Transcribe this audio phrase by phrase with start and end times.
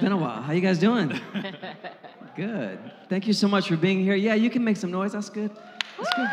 [0.00, 0.40] been a while.
[0.40, 1.20] How you guys doing?
[2.36, 2.78] Good.
[3.08, 4.14] Thank you so much for being here.
[4.14, 5.12] Yeah, you can make some noise.
[5.12, 5.50] That's good.
[5.98, 6.28] That's good.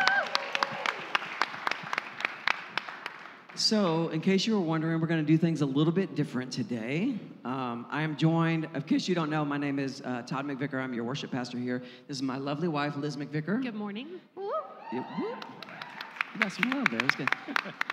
[3.55, 6.52] So, in case you were wondering, we're going to do things a little bit different
[6.53, 7.16] today.
[7.43, 10.76] Um, I am joined, in case you don't know, my name is uh, Todd McVicker.
[10.76, 11.81] I'm your worship pastor here.
[12.07, 13.62] This is my lovely wife, Liz McVicker.
[13.62, 14.07] Good morning.
[14.93, 15.04] Yeah,
[16.38, 16.44] whoop.
[16.44, 17.00] Got some love there.
[17.00, 17.30] That's good.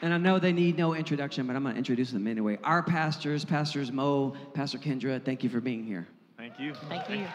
[0.02, 2.58] And I know they need no introduction, but I'm going to introduce them anyway.
[2.64, 6.06] Our pastors, Pastors Mo, Pastor Kendra, thank you for being here.
[6.36, 6.74] Thank you.
[6.88, 7.26] Thank you.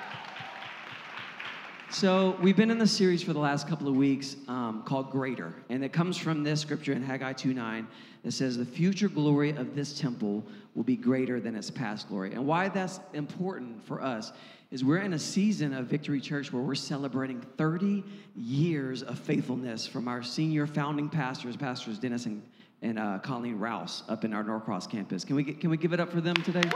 [1.92, 5.56] So, we've been in the series for the last couple of weeks um, called Greater.
[5.70, 7.88] And it comes from this scripture in Haggai 2 9
[8.24, 10.44] that says, The future glory of this temple
[10.76, 12.34] will be greater than its past glory.
[12.34, 14.34] And why that's important for us
[14.72, 18.04] is we're in a season of Victory Church where we're celebrating 30
[18.36, 22.44] years of faithfulness from our senior founding pastors, Pastors Dennis and,
[22.84, 25.26] and uh, Colleen Rouse, up in our Norcross campus.
[25.26, 26.70] Can we, get, can we give it up for them today?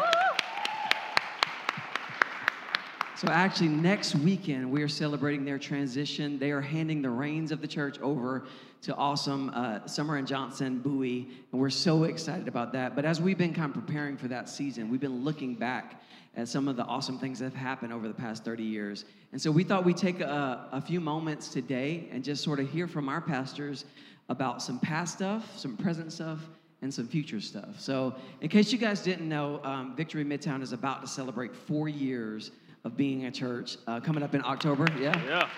[3.15, 6.39] So, actually, next weekend, we are celebrating their transition.
[6.39, 8.47] They are handing the reins of the church over
[8.81, 12.95] to awesome uh, Summer and Johnson Bowie, and we're so excited about that.
[12.95, 16.01] But as we've been kind of preparing for that season, we've been looking back
[16.35, 19.05] at some of the awesome things that have happened over the past 30 years.
[19.31, 22.69] And so, we thought we'd take a, a few moments today and just sort of
[22.69, 23.85] hear from our pastors
[24.29, 26.39] about some past stuff, some present stuff,
[26.81, 27.79] and some future stuff.
[27.79, 31.87] So, in case you guys didn't know, um, Victory Midtown is about to celebrate four
[31.87, 32.51] years
[32.83, 34.85] of being a church uh, coming up in October.
[34.99, 35.17] Yeah.
[35.25, 35.49] Yeah.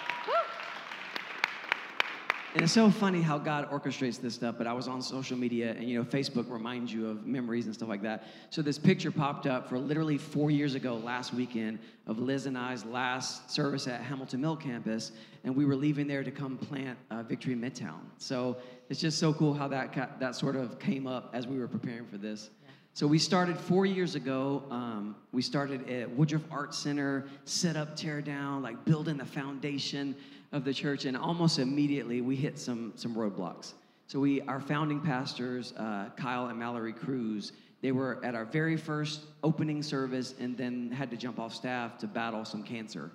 [2.56, 4.56] And it's so funny how God orchestrates this stuff.
[4.58, 7.76] But I was on social media, and you know, Facebook reminds you of memories and
[7.76, 8.28] stuff like that.
[8.50, 12.58] So this picture popped up for literally four years ago, last weekend, of Liz and
[12.58, 15.12] I's last service at Hamilton Mill campus,
[15.44, 18.00] and we were leaving there to come plant uh, Victory Midtown.
[18.20, 18.56] So
[18.88, 21.68] it's just so cool how that ca- that sort of came up as we were
[21.68, 22.52] preparing for this.
[22.94, 24.64] So we started four years ago.
[24.72, 30.16] Um, we started at Woodruff Art Center, set up, tear down, like building the foundation
[30.56, 33.74] of the church, and almost immediately we hit some some roadblocks.
[34.08, 37.52] So we, our founding pastors, uh, Kyle and Mallory Cruz,
[37.82, 41.98] they were at our very first opening service, and then had to jump off staff
[42.00, 43.12] to battle some cancer.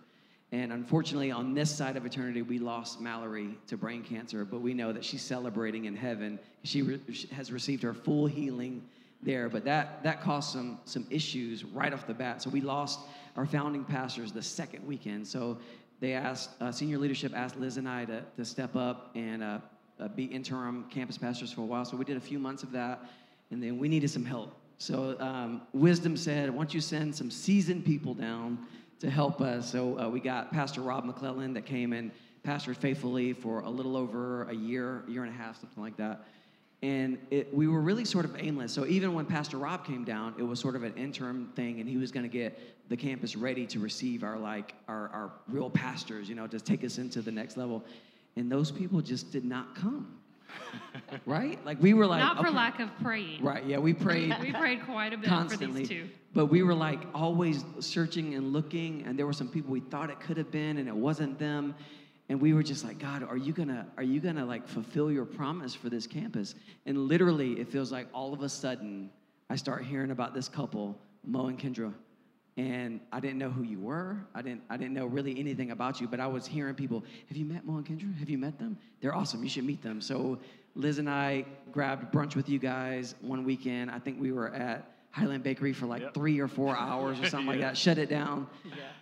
[0.52, 4.74] And unfortunately, on this side of eternity, we lost Mallory to brain cancer, but we
[4.74, 6.38] know that she's celebrating in heaven.
[6.64, 7.00] She re-
[7.32, 8.82] has received her full healing
[9.22, 12.42] there, but that that caused some some issues right off the bat.
[12.42, 13.00] So we lost
[13.36, 15.26] our founding pastors the second weekend.
[15.26, 15.58] So
[16.00, 19.58] they asked uh, senior leadership asked Liz and I to to step up and uh,
[19.98, 21.84] uh, be interim campus pastors for a while.
[21.84, 23.00] So we did a few months of that,
[23.50, 24.54] and then we needed some help.
[24.78, 28.66] So um, wisdom said, "Why don't you send some seasoned people down
[29.00, 32.10] to help us?" So uh, we got Pastor Rob McClellan that came and
[32.46, 36.24] pastored faithfully for a little over a year, year and a half, something like that
[36.82, 38.72] and it, we were really sort of aimless.
[38.72, 41.88] So even when Pastor Rob came down, it was sort of an interim thing, and
[41.88, 42.58] he was going to get
[42.88, 46.82] the campus ready to receive our like our, our real pastors, you know, to take
[46.84, 47.84] us into the next level.
[48.36, 50.18] And those people just did not come,
[51.26, 51.62] right?
[51.66, 52.56] Like we were like Not for okay.
[52.56, 53.44] lack of praying.
[53.44, 53.64] right?
[53.64, 55.82] Yeah, we prayed We prayed quite a bit constantly.
[55.82, 56.08] for these two.
[56.32, 60.08] But we were like always searching and looking, and there were some people we thought
[60.10, 61.74] it could have been, and it wasn't them.
[62.30, 65.24] And we were just like, God, are you gonna, are you gonna like fulfill your
[65.24, 66.54] promise for this campus?
[66.86, 69.10] And literally, it feels like all of a sudden,
[69.50, 70.96] I start hearing about this couple,
[71.26, 71.92] Mo and Kendra.
[72.56, 74.16] And I didn't know who you were.
[74.32, 77.36] I didn't, I didn't know really anything about you, but I was hearing people, have
[77.36, 78.16] you met Mo and Kendra?
[78.18, 78.78] Have you met them?
[79.00, 79.42] They're awesome.
[79.42, 80.00] You should meet them.
[80.00, 80.38] So
[80.76, 83.90] Liz and I grabbed brunch with you guys one weekend.
[83.90, 86.14] I think we were at Highland Bakery for like Yep.
[86.14, 87.76] three or four hours or something like that.
[87.76, 88.46] Shut it down.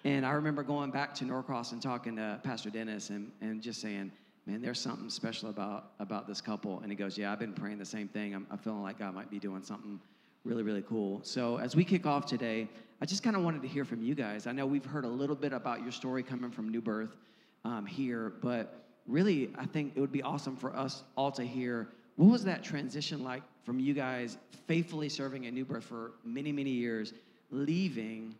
[0.04, 3.80] And I remember going back to Norcross and talking to Pastor Dennis and, and just
[3.80, 4.10] saying,
[4.46, 6.81] man, there's something special about, about this couple.
[6.81, 8.34] And he goes, yeah, I've been praying the same thing.
[8.34, 10.00] I'm, I'm feeling like God might be doing something
[10.44, 11.20] really, really cool.
[11.25, 12.69] So as we kick off today,
[13.02, 14.46] I just kind of wanted to hear from you guys.
[14.46, 17.16] I know we've heard a little bit about your story coming from New Birth
[17.66, 21.88] um, here, but really, I think it would be awesome for us all to hear
[22.19, 26.50] what was that transition like from you guys faithfully serving at New Birth for many,
[26.50, 27.12] many years,
[27.53, 28.35] leaving,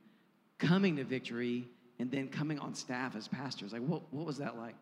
[0.59, 1.69] coming to Victory,
[2.01, 3.73] and then coming on staff as pastors?
[3.73, 4.75] Like, what, what was that like?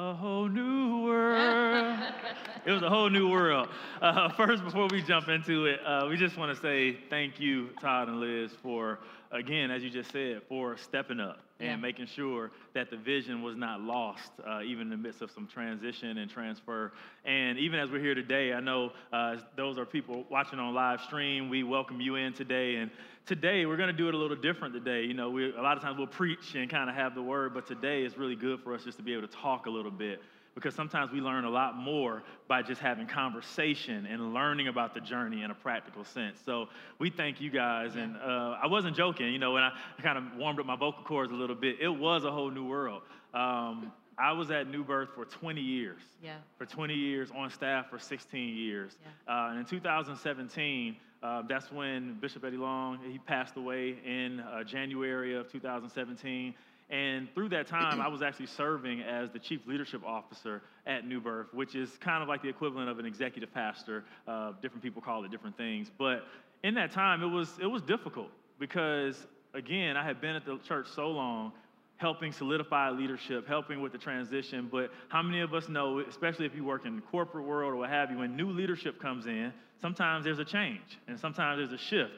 [0.00, 1.98] A whole new world.
[2.64, 3.68] it was a whole new world.
[4.00, 7.68] Uh, first, before we jump into it, uh, we just want to say thank you,
[7.82, 9.00] Todd and Liz, for,
[9.30, 11.72] again, as you just said, for stepping up Yeah.
[11.72, 15.30] and making sure that the vision was not lost, uh, even in the midst of
[15.32, 16.92] some transition and transfer.
[17.26, 21.02] And even as we're here today, I know uh, those are people watching on live
[21.02, 21.50] stream.
[21.50, 22.76] We welcome you in today.
[22.76, 22.90] And
[23.26, 25.04] today, we're going to do it a little different today.
[25.04, 27.54] You know, we, a lot of times we'll preach and kind of have the word,
[27.54, 29.90] but today is really good for us just to be able to talk a little
[29.90, 30.20] bit
[30.54, 35.00] because sometimes we learn a lot more by just having conversation and learning about the
[35.00, 36.38] journey in a practical sense.
[36.44, 36.68] So
[36.98, 37.94] we thank you guys.
[37.94, 41.04] And uh, I wasn't joking, you know, when I, kind of warmed up my vocal
[41.04, 43.02] cords a little bit, it was a whole new world.
[43.32, 46.02] Um, I was at New Birth for 20 years.
[46.22, 46.34] Yeah.
[46.58, 48.98] For 20 years, on staff for 16 years.
[49.26, 49.46] Yeah.
[49.46, 54.64] Uh, and in 2017, uh, that's when Bishop Eddie Long, he passed away in uh,
[54.64, 56.54] January of 2017.
[56.88, 61.20] And through that time, I was actually serving as the chief leadership officer at New
[61.20, 64.04] Birth, which is kind of like the equivalent of an executive pastor.
[64.26, 65.90] Uh, different people call it different things.
[65.96, 66.26] But
[66.64, 70.58] in that time, it was, it was difficult because, again, I had been at the
[70.66, 71.52] church so long,
[71.98, 74.68] helping solidify leadership, helping with the transition.
[74.72, 77.76] But how many of us know, especially if you work in the corporate world or
[77.76, 81.72] what have you, when new leadership comes in, sometimes there's a change and sometimes there's
[81.72, 82.12] a shift.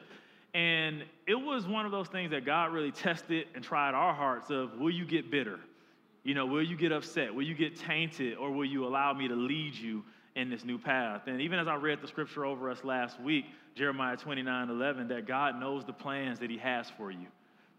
[0.53, 4.49] And it was one of those things that God really tested and tried our hearts
[4.51, 5.59] of will you get bitter?
[6.23, 7.33] You know, will you get upset?
[7.33, 8.37] Will you get tainted?
[8.37, 10.03] Or will you allow me to lead you
[10.35, 11.23] in this new path?
[11.27, 13.45] And even as I read the scripture over us last week,
[13.75, 17.27] Jeremiah 29 11, that God knows the plans that He has for you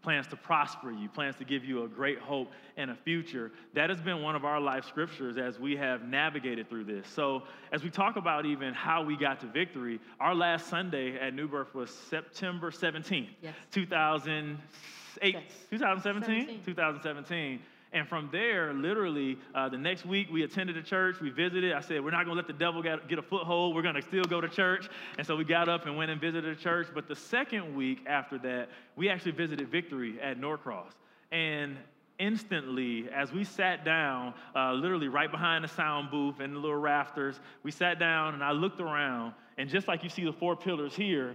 [0.05, 3.51] plans to prosper you, plans to give you a great hope and a future.
[3.73, 7.07] That has been one of our life scriptures as we have navigated through this.
[7.07, 7.41] So,
[7.71, 11.47] as we talk about even how we got to victory, our last Sunday at New
[11.47, 13.55] Birth was September 17th, Yes.
[13.71, 15.43] 2008, Yes.
[15.71, 16.45] 2017?
[16.45, 16.63] 17.
[16.63, 17.59] 2017.
[17.95, 21.71] And from there, literally, uh, the next week we attended a church, we visited.
[21.71, 24.25] I said, We're not gonna let the devil get, get a foothold, we're gonna still
[24.25, 24.89] go to church.
[25.17, 26.87] And so we got up and went and visited a church.
[26.93, 30.91] But the second week after that, we actually visited Victory at Norcross.
[31.31, 31.77] And
[32.19, 36.75] instantly, as we sat down, uh, literally right behind the sound booth and the little
[36.75, 39.33] rafters, we sat down and I looked around.
[39.57, 41.33] And just like you see the four pillars here,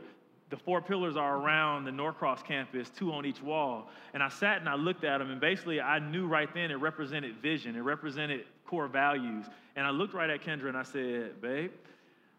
[0.51, 3.89] the four pillars are around the Norcross campus, two on each wall.
[4.13, 6.75] And I sat and I looked at them, and basically I knew right then it
[6.75, 9.47] represented vision, it represented core values.
[9.77, 11.71] And I looked right at Kendra and I said, Babe,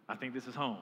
[0.09, 0.79] I think this is home.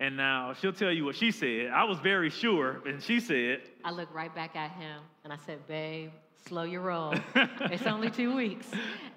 [0.00, 1.70] And now she'll tell you what she said.
[1.74, 5.36] I was very sure, and she said, I looked right back at him and I
[5.44, 6.10] said, Babe,
[6.46, 7.14] slow your roll.
[7.34, 8.66] it's only two weeks.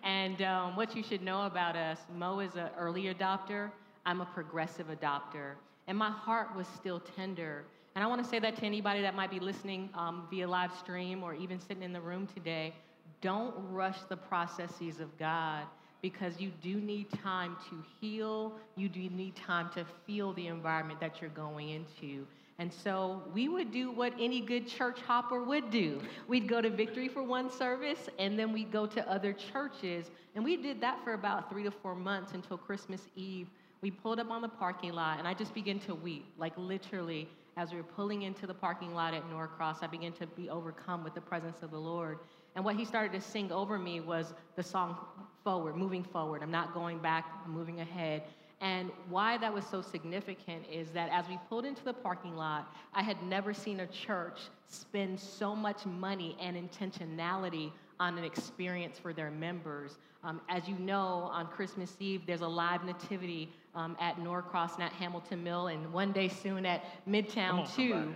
[0.03, 3.71] And um, what you should know about us Mo is an early adopter,
[4.05, 5.53] I'm a progressive adopter.
[5.89, 7.65] And my heart was still tender.
[7.95, 10.71] And I want to say that to anybody that might be listening um, via live
[10.77, 12.75] stream or even sitting in the room today
[13.21, 15.63] don't rush the processes of God
[16.01, 18.53] because you do need time to heal.
[18.75, 22.25] You do need time to feel the environment that you're going into.
[22.59, 25.99] And so we would do what any good church hopper would do.
[26.27, 30.11] We'd go to Victory for one service, and then we'd go to other churches.
[30.35, 33.47] And we did that for about three to four months until Christmas Eve.
[33.81, 37.27] We pulled up on the parking lot, and I just began to weep, like literally.
[37.57, 41.03] As we were pulling into the parking lot at Norcross, I began to be overcome
[41.03, 42.19] with the presence of the Lord.
[42.55, 44.97] And what he started to sing over me was the song
[45.43, 46.43] Forward, moving forward.
[46.43, 48.23] I'm not going back, I'm moving ahead.
[48.61, 52.73] And why that was so significant is that as we pulled into the parking lot,
[52.93, 57.71] I had never seen a church spend so much money and intentionality
[58.01, 59.97] on an experience for their members.
[60.23, 64.83] Um, as you know, on Christmas Eve, there's a live nativity um, at Norcross and
[64.83, 68.13] at Hamilton Mill, and one day soon at Midtown, on, too.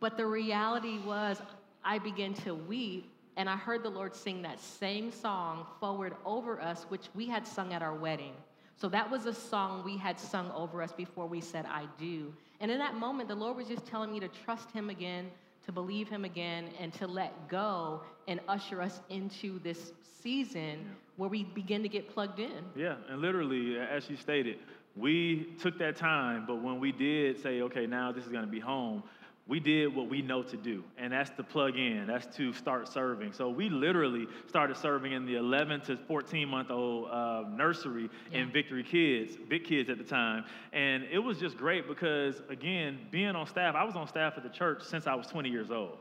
[0.00, 1.40] But the reality was,
[1.84, 6.60] I began to weep, and I heard the Lord sing that same song forward over
[6.60, 8.32] us, which we had sung at our wedding.
[8.76, 12.32] So that was a song we had sung over us before we said, I do.
[12.60, 15.30] And in that moment, the Lord was just telling me to trust Him again,
[15.66, 19.92] to believe Him again, and to let go and usher us into this
[20.22, 20.84] season
[21.16, 22.64] where we begin to get plugged in.
[22.74, 24.58] Yeah, and literally, as you stated,
[24.96, 28.50] we took that time, but when we did say, okay, now this is going to
[28.50, 29.02] be home,
[29.48, 32.86] we did what we know to do, and that's to plug in, that's to start
[32.86, 33.32] serving.
[33.32, 38.52] So we literally started serving in the 11 to 14 month old uh, nursery in
[38.52, 40.44] Victory Kids, Big Kids at the time.
[40.72, 44.44] And it was just great because, again, being on staff, I was on staff at
[44.44, 45.98] the church since I was 20 years old.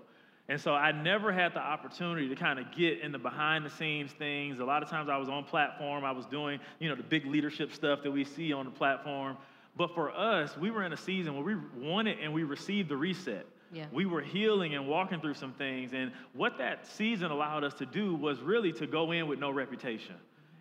[0.52, 3.70] And so I never had the opportunity to kind of get in the behind the
[3.70, 4.60] scenes things.
[4.60, 7.26] A lot of times I was on platform, I was doing, you know, the big
[7.26, 9.38] leadership stuff that we see on the platform.
[9.78, 12.98] But for us, we were in a season where we wanted and we received the
[12.98, 13.46] reset.
[13.72, 13.86] Yeah.
[13.94, 15.94] We were healing and walking through some things.
[15.94, 19.52] And what that season allowed us to do was really to go in with no
[19.52, 20.16] reputation.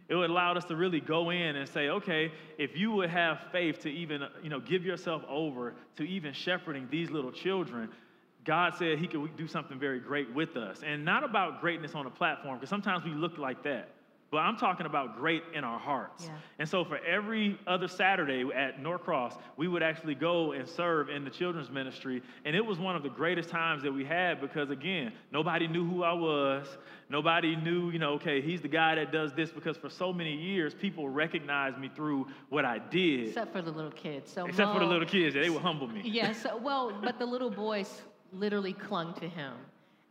[0.08, 3.80] It allowed us to really go in and say, okay, if you would have faith
[3.80, 7.88] to even, you know, give yourself over to even shepherding these little children,
[8.44, 10.80] God said he could do something very great with us.
[10.84, 13.88] And not about greatness on a platform, because sometimes we look like that.
[14.30, 16.26] but I'm talking about great in our hearts.
[16.26, 16.34] Yeah.
[16.60, 21.24] And so for every other Saturday at Norcross, we would actually go and serve in
[21.24, 22.22] the children's ministry.
[22.44, 25.84] And it was one of the greatest times that we had because, again, nobody knew
[25.84, 26.66] who I was.
[27.08, 30.36] Nobody knew, you know, okay, he's the guy that does this because for so many
[30.36, 33.28] years, people recognized me through what I did.
[33.30, 34.32] Except for the little kids.
[34.32, 36.02] So Except for the little kids, they would humble me.
[36.20, 39.54] Yeah, so well, but the little boys literally clung to him.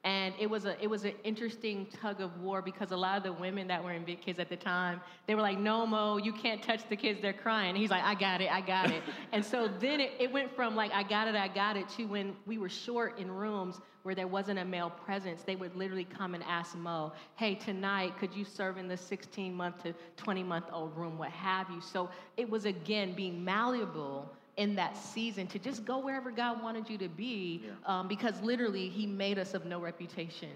[0.05, 3.23] And it was a it was an interesting tug of war because a lot of
[3.23, 6.17] the women that were in Big Kids at the time, they were like, "No, Mo,
[6.17, 8.91] you can't touch the kids; they're crying." And he's like, "I got it, I got
[8.91, 11.89] it." and so then it, it went from like, "I got it, I got it,"
[11.97, 15.75] to when we were short in rooms where there wasn't a male presence, they would
[15.75, 19.93] literally come and ask Mo, "Hey, tonight, could you serve in the 16 month to
[20.15, 24.97] 20 month old room, what have you?" So it was again being malleable in that
[24.97, 29.39] season to just go wherever God wanted you to be um, because literally He made
[29.39, 30.49] us of no reputation.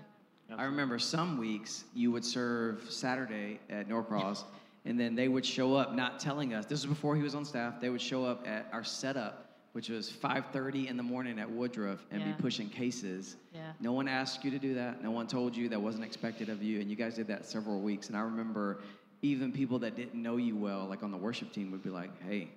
[0.55, 4.43] I remember some weeks you would serve Saturday at Norcross,
[4.85, 6.65] and then they would show up not telling us.
[6.65, 7.79] This was before he was on staff.
[7.79, 12.05] They would show up at our setup, which was 5:30 in the morning at Woodruff,
[12.11, 12.33] and Yeah.
[12.33, 13.37] be pushing cases.
[13.55, 13.71] Yeah.
[13.79, 15.01] No one asked you to do that.
[15.01, 17.79] No one told you that wasn't expected of you, and you guys did that several
[17.79, 18.09] weeks.
[18.09, 18.81] And I remember
[19.21, 22.11] even people that didn't know you well, like on the worship team, would be like,
[22.21, 22.49] "Hey."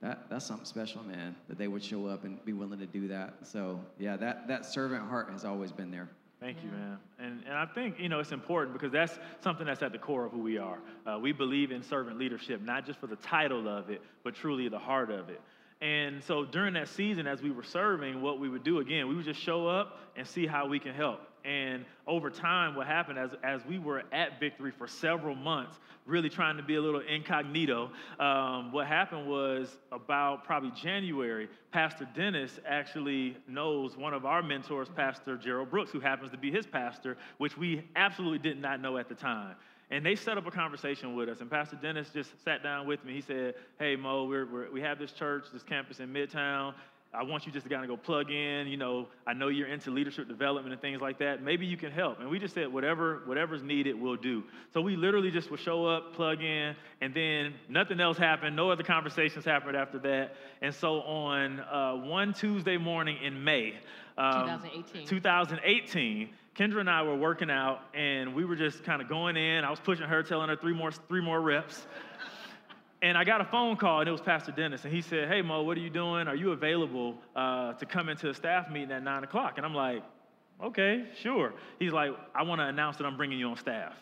[0.00, 3.08] That, that's something special, man, that they would show up and be willing to do
[3.08, 3.34] that.
[3.42, 6.08] So, yeah, that, that servant heart has always been there.
[6.40, 6.98] Thank you, man.
[7.18, 10.26] And, and I think, you know, it's important because that's something that's at the core
[10.26, 10.78] of who we are.
[11.04, 14.68] Uh, we believe in servant leadership, not just for the title of it, but truly
[14.68, 15.40] the heart of it.
[15.80, 19.16] And so during that season, as we were serving, what we would do again, we
[19.16, 21.20] would just show up and see how we can help.
[21.48, 26.28] And over time, what happened as, as we were at Victory for several months, really
[26.28, 27.90] trying to be a little incognito,
[28.20, 34.88] um, what happened was about probably January, Pastor Dennis actually knows one of our mentors,
[34.94, 38.98] Pastor Gerald Brooks, who happens to be his pastor, which we absolutely did not know
[38.98, 39.56] at the time.
[39.90, 43.02] And they set up a conversation with us, and Pastor Dennis just sat down with
[43.06, 43.14] me.
[43.14, 46.74] He said, "Hey Mo, we're, we're, we have this church, this campus in Midtown.
[47.18, 48.68] I want you just to kind of go plug in.
[48.68, 51.42] You know, I know you're into leadership development and things like that.
[51.42, 54.94] Maybe you can help." And we just said, "Whatever, whatever's needed, we'll do." So we
[54.94, 58.54] literally just would show up, plug in, and then nothing else happened.
[58.54, 60.36] No other conversations happened after that.
[60.62, 63.74] And so on uh, one Tuesday morning in May,
[64.16, 65.06] um, 2018.
[65.08, 69.64] 2018, Kendra and I were working out, and we were just kind of going in.
[69.64, 71.86] I was pushing her, telling her three more, three more reps.
[73.00, 75.40] And I got a phone call, and it was Pastor Dennis, and he said, "Hey
[75.40, 76.26] Mo, what are you doing?
[76.26, 79.74] Are you available uh, to come into a staff meeting at nine o'clock?" And I'm
[79.74, 80.02] like,
[80.62, 83.94] "Okay, sure." He's like, "I want to announce that I'm bringing you on staff."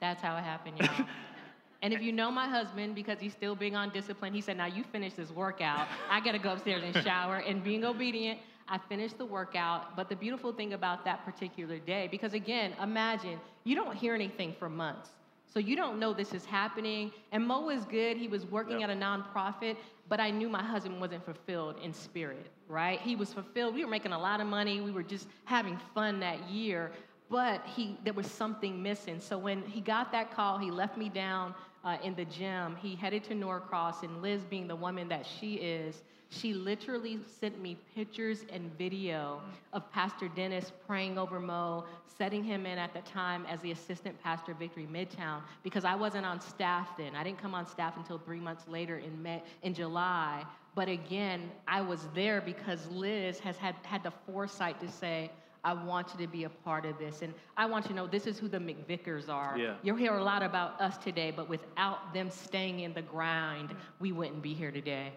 [0.00, 1.06] That's how it happened, y'all.
[1.82, 4.66] and if you know my husband, because he's still big on discipline, he said, Now
[4.66, 5.86] you finish this workout.
[6.10, 7.38] I got to go upstairs and shower.
[7.38, 9.96] And being obedient, I finished the workout.
[9.96, 14.54] But the beautiful thing about that particular day, because again, imagine you don't hear anything
[14.58, 15.10] for months.
[15.56, 17.10] So you don't know this is happening.
[17.32, 18.18] And Mo is good.
[18.18, 18.90] He was working Yep.
[18.90, 23.00] at a nonprofit, but I knew my husband wasn't fulfilled in spirit, right?
[23.00, 23.74] He was fulfilled.
[23.74, 24.82] We were making a lot of money.
[24.82, 26.92] We were just having fun that year,
[27.30, 29.18] but he there was something missing.
[29.18, 31.54] So when he got that call, he left me down
[31.86, 32.76] uh, in the gym.
[32.82, 37.62] He headed to Norcross, and Liz, being the woman that she is, she literally sent
[37.62, 39.40] me pictures and video
[39.72, 41.84] of Pastor Dennis praying over Mo,
[42.18, 46.26] setting him in at the time as the assistant pastor Victory Midtown because I wasn't
[46.26, 47.14] on staff then.
[47.14, 50.44] I didn't come on staff until three months later in May, in July.
[50.74, 55.30] But again, I was there because Liz has had, had the foresight to say,
[55.66, 57.22] I want you to be a part of this.
[57.22, 59.58] And I want you to know this is who the McVickers are.
[59.58, 59.74] Yeah.
[59.82, 64.12] You'll hear a lot about us today, but without them staying in the grind, we
[64.12, 65.10] wouldn't be here today.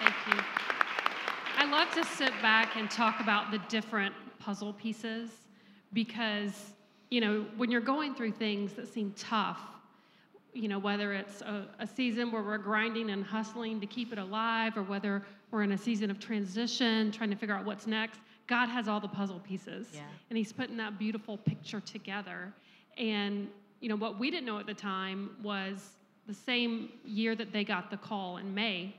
[0.00, 0.42] Thank you.
[1.56, 5.30] I love to sit back and talk about the different puzzle pieces
[5.92, 6.72] because,
[7.10, 9.60] you know, when you're going through things that seem tough,
[10.52, 14.18] you know, whether it's a, a season where we're grinding and hustling to keep it
[14.18, 18.18] alive, or whether we're in a season of transition, trying to figure out what's next,
[18.46, 19.88] God has all the puzzle pieces.
[19.94, 20.02] Yeah.
[20.30, 22.52] And He's putting that beautiful picture together.
[22.98, 23.48] And,
[23.80, 25.90] you know, what we didn't know at the time was
[26.26, 28.94] the same year that they got the call in May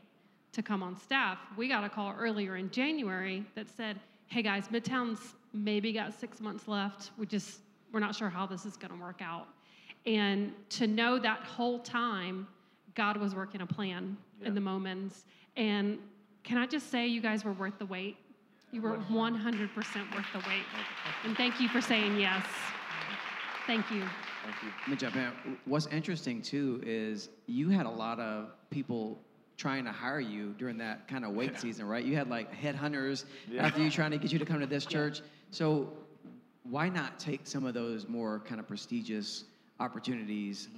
[0.53, 4.67] to come on staff, we got a call earlier in January that said, hey guys,
[4.67, 7.11] Midtown's maybe got six months left.
[7.17, 7.59] We just,
[7.91, 9.47] we're not sure how this is going to work out.
[10.05, 12.47] And to know that whole time,
[12.93, 14.49] God was working a plan Yeah.
[14.49, 15.25] in the moments.
[15.55, 15.97] And
[16.43, 18.17] can I just say, you guys were worth the wait?
[18.73, 19.75] You were 100%
[20.15, 20.63] worth the wait.
[21.23, 22.43] And thank you for saying yes.
[23.67, 24.01] Thank you.
[24.43, 24.69] Thank you.
[24.81, 25.57] Let me jump in.
[25.65, 29.21] What's interesting too is you had a lot of people
[29.57, 32.03] trying to hire you during that kind of wait season, right?
[32.03, 33.63] You had like headhunters Yeah.
[33.63, 35.21] after you trying to get you to come to this church.
[35.51, 35.93] So
[36.63, 39.43] why not take some of those more kind of prestigious
[39.79, 40.69] opportunities,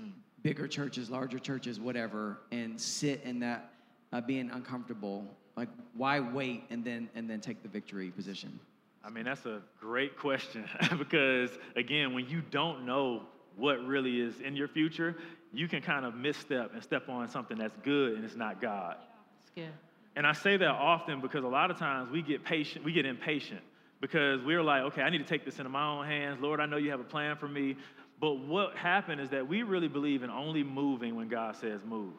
[0.44, 3.72] bigger churches, larger churches, whatever, and sit in that
[4.12, 5.25] uh, being uncomfortable?
[5.56, 8.60] Like, why wait and then and then take the victory position?
[9.04, 10.66] I mean, that's a great question
[10.98, 13.24] because, again, when you don't know
[13.56, 15.16] what really is in your future,
[15.54, 18.98] you can kind of misstep and step on something that's good and it's not God.
[19.44, 19.72] It's good.
[20.16, 23.06] And I say that often because a lot of times we get patient, we get
[23.06, 23.62] impatient
[24.02, 26.42] because we're like, okay, I need to take this into my own hands.
[26.42, 27.76] Lord, I know you have a plan for me.
[28.20, 32.14] But what happened is that we really believe in only moving when God says move.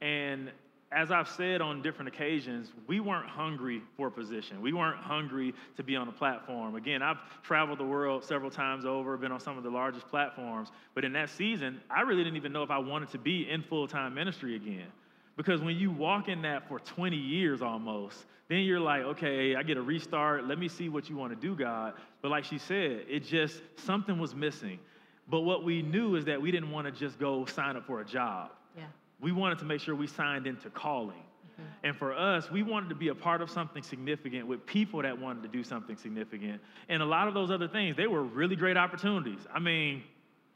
[0.00, 0.50] And
[0.92, 4.60] as I've said on different occasions, we weren't hungry for a position.
[4.60, 6.74] We weren't hungry to be on a platform.
[6.74, 10.70] Again, I've traveled the world several times over, been on some of the largest platforms,
[10.94, 13.62] but in that season, I really didn't even know if I wanted to be in
[13.62, 14.88] full time ministry again.
[15.36, 19.62] Because when you walk in that for 20 years almost, then you're like, okay, I
[19.62, 20.44] get a restart.
[20.44, 21.94] Let me see what you want to do, God.
[22.20, 24.80] But like she said, it just, something was missing.
[25.28, 28.00] But what we knew is that we didn't want to just go sign up for
[28.00, 28.50] a job.
[29.20, 31.16] We wanted to make sure we signed into calling.
[31.16, 31.86] Mm-hmm.
[31.86, 35.18] And for us, we wanted to be a part of something significant with people that
[35.18, 36.60] wanted to do something significant.
[36.88, 39.40] And a lot of those other things, they were really great opportunities.
[39.52, 40.02] I mean,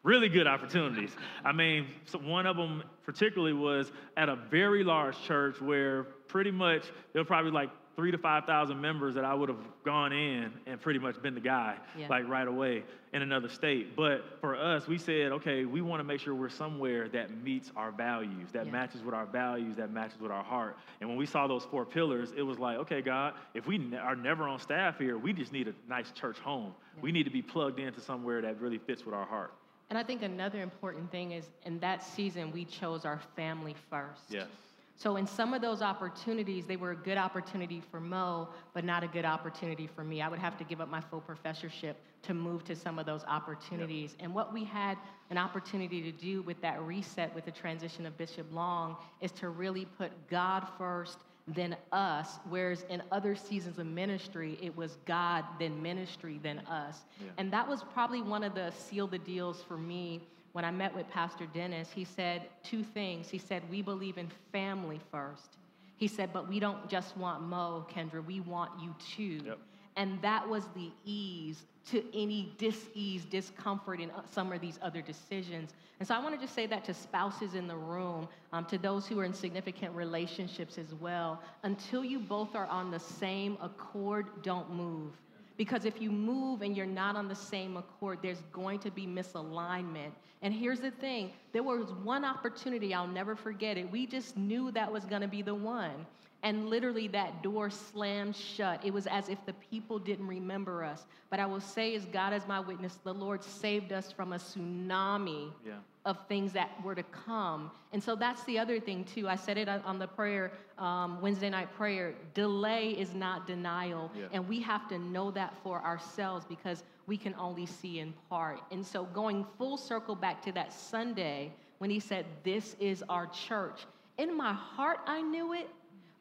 [0.02, 1.11] really good opportunities.
[1.44, 6.50] I mean, so one of them particularly was at a very large church where pretty
[6.50, 10.52] much there were probably like three to 5,000 members that I would have gone in
[10.66, 12.08] and pretty much been the guy, Yeah.
[12.08, 12.82] like right away
[13.12, 13.94] in another state.
[13.94, 17.70] But for us, we said, okay, we want to make sure we're somewhere that meets
[17.76, 18.72] our values, that Yeah.
[18.72, 20.76] matches with our values, that matches with our heart.
[21.00, 23.96] And when we saw those four pillars, it was like, okay, God, if we ne-
[23.96, 26.74] are never on staff here, we just need a nice church home.
[27.00, 29.52] We need to be plugged into somewhere that really fits with our heart.
[29.90, 34.22] And I think another important thing is in that season, we chose our family first.
[34.30, 34.48] Yes.
[34.96, 39.02] So in some of those opportunities, they were a good opportunity for Mo, but not
[39.02, 40.22] a good opportunity for me.
[40.22, 43.24] I would have to give up my full professorship to move to some of those
[43.24, 44.16] opportunities.
[44.20, 44.96] And what we had
[45.30, 49.48] an opportunity to do with that reset with the transition of Bishop Long is to
[49.48, 52.38] really put God first, then us.
[52.48, 57.00] Whereas in other seasons of ministry, it was God, then ministry, then us.
[57.20, 57.33] Yeah.
[57.38, 60.22] And that was probably one of the seal the deals for me
[60.55, 63.29] when I met with Pastor Dennis, he said two things.
[63.29, 65.59] He said, We believe in family first.
[65.97, 69.45] He said, But we don't just want Mo, Kendra, we want you too.
[69.45, 69.59] Yep.
[69.97, 75.03] And that was the ease to any dis-ease, discomfort in uh, some of these other
[75.03, 75.75] decisions.
[75.99, 78.79] And so I want to just say that to spouses in the room, um, to
[78.79, 81.43] those who are in significant relationships as well.
[81.64, 85.12] Until you both are on the same accord, don't move.
[85.57, 89.07] Because if you move and you're not on the same accord, there's going to be
[89.07, 90.11] misalignment.
[90.43, 93.90] And here's the thing there was one opportunity, I'll never forget it.
[93.90, 96.07] We just knew that was going to be the one.
[96.44, 98.85] And literally, that door slammed shut.
[98.85, 101.07] It was as if the people didn't remember us.
[101.30, 104.37] But I will say, as God is my witness, the Lord saved us from a
[104.37, 105.72] tsunami Yeah.
[106.04, 107.70] of things that were to come.
[107.94, 109.26] And so that's the other thing, too.
[109.26, 112.14] I said it on- the prayer, um, Wednesday night prayer.
[112.35, 114.11] Delay is not denial.
[114.14, 114.26] Yeah.
[114.33, 118.61] And we have to know that for ourselves because we can only see in part.
[118.70, 123.28] And so going full circle back to that Sunday when he said, This is our
[123.28, 123.87] church,
[124.18, 125.70] in my heart, I knew it.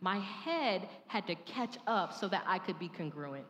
[0.04, 3.46] My head had to catch up so that I could be congruent.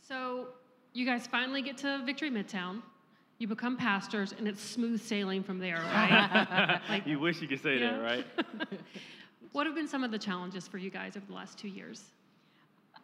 [0.00, 0.46] So
[0.92, 2.82] you guys finally get to Victory Midtown.
[3.38, 6.80] You become pastors, and it's smooth sailing from there, right?
[6.88, 7.96] like, you wish you could say Yeah.
[7.96, 8.26] that, right?
[9.52, 12.04] what have been some of the challenges for you guys over the last two years?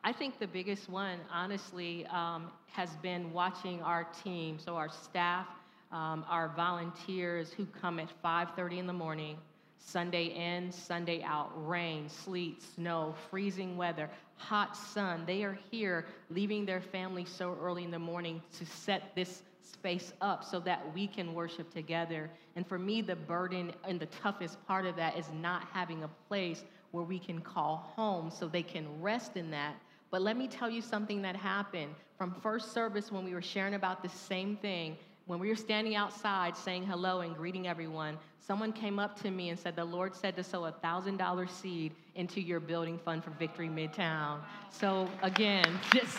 [0.05, 5.49] I think the biggest one, honestly, um, has been watching our team, so our staff,
[5.91, 9.39] um, our volunteers who come at 5:30 in the morning,
[9.87, 15.25] Sunday in, Sunday out, rain, sleet, snow, freezing weather, hot sun.
[15.27, 20.13] They are here, leaving their family so early in the morning to set this space
[20.21, 22.31] up so that we can worship together.
[22.57, 26.09] And for me, the burden and the toughest part of that is not having a
[26.29, 29.75] place where we can call home so they can rest in that.
[30.11, 33.75] But let me tell you something that happened from first service when we were sharing
[33.75, 34.97] about the same thing.
[35.27, 39.49] When we were standing outside saying hello and greeting everyone, someone came up to me
[39.49, 43.31] and said, The Lord said to sow a $1,000 seed into your building fund for
[43.31, 44.41] Victory Midtown.
[44.71, 46.19] So, again, just,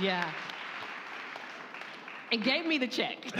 [0.00, 0.32] yeah.
[2.32, 3.18] And gave me the check.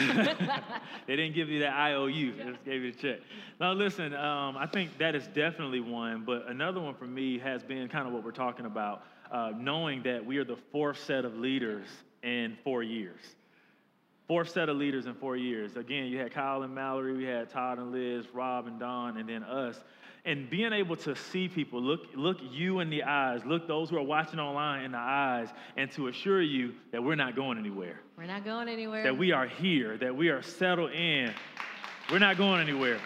[1.07, 2.37] they didn't give you that IOU.
[2.37, 3.19] They just gave you the check.
[3.59, 6.23] Now, listen, um, I think that is definitely one.
[6.25, 10.05] But another one for me has been kind of what we're talking about, uh, knowing
[10.05, 11.89] that we are the fourth set of leaders
[12.23, 13.19] in four years.
[14.29, 15.77] Fourth set of leaders in four years.
[15.77, 19.29] Again, you had Kyle and Mallory, we had Todd and Liz, Rob and Don, and
[19.29, 19.83] then us.
[20.27, 23.97] and being able to see people, look, look you in the eyes, look those who
[23.97, 28.01] are watching online in the eyes, and to assure you that we're not going anywhere.
[28.19, 29.05] We're not going anywhere.
[29.05, 31.33] That we are here, that we are settled in.
[32.11, 32.99] We're not going anywhere.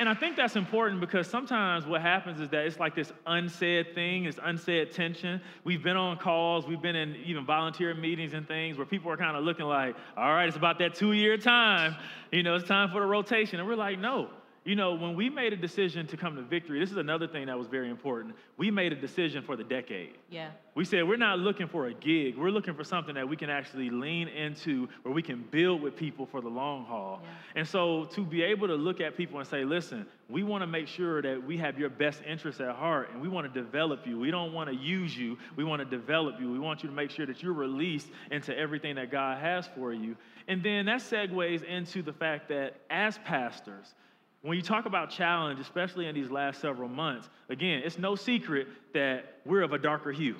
[0.00, 3.94] And I think that's important because sometimes what happens is that it's like this unsaid
[3.94, 5.42] thing, this unsaid tension.
[5.62, 9.18] We've been on calls, we've been in even volunteer meetings and things where people are
[9.18, 11.96] kind of looking like, all right, it's about that two year time.
[12.32, 13.60] You know, it's time for the rotation.
[13.60, 14.30] And we're like, no,
[14.70, 17.46] you know, when we made a decision to come to victory, this is another thing
[17.46, 18.36] that was very important.
[18.56, 20.14] We made a decision for the decade.
[20.30, 20.50] Yeah.
[20.76, 22.36] We said we're not looking for a gig.
[22.38, 25.96] We're looking for something that we can actually lean into where we can build with
[25.96, 27.20] people for the long haul.
[27.20, 27.28] Yeah.
[27.56, 30.68] And so to be able to look at people and say, listen, we want to
[30.68, 34.06] make sure that we have your best interests at heart and we want to develop
[34.06, 34.20] you.
[34.20, 35.36] We don't want to use you.
[35.56, 36.48] We want to develop you.
[36.48, 39.92] We want you to make sure that you're released into everything that God has for
[39.92, 40.16] you.
[40.46, 43.94] And then that segues into the fact that as pastors,
[44.42, 48.68] when you talk about challenge, especially in these last several months, again, it's no secret
[48.94, 50.36] that we're of a darker hue.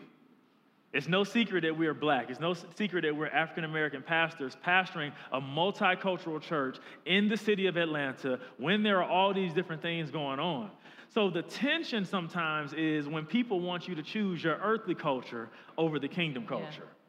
[0.92, 2.30] It's no secret that we are black.
[2.30, 7.66] It's no secret that we're African American pastors pastoring a multicultural church in the city
[7.66, 10.70] of Atlanta when there are all these different things going on.
[11.08, 15.98] So the tension sometimes is when people want you to choose your earthly culture over
[15.98, 16.66] the kingdom culture.
[16.86, 16.99] Yeah.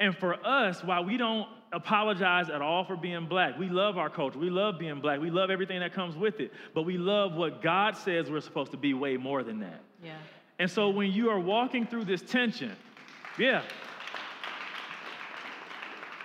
[0.00, 4.10] And for us, while we don't apologize at all for being black, we love our
[4.10, 4.38] culture.
[4.38, 5.20] We love being black.
[5.20, 6.52] We love everything that comes with it.
[6.74, 9.80] But we love what God says we're supposed to be way more than that.
[10.02, 10.16] Yeah.
[10.58, 12.74] And so when you are walking through this tension,
[13.38, 13.62] yeah.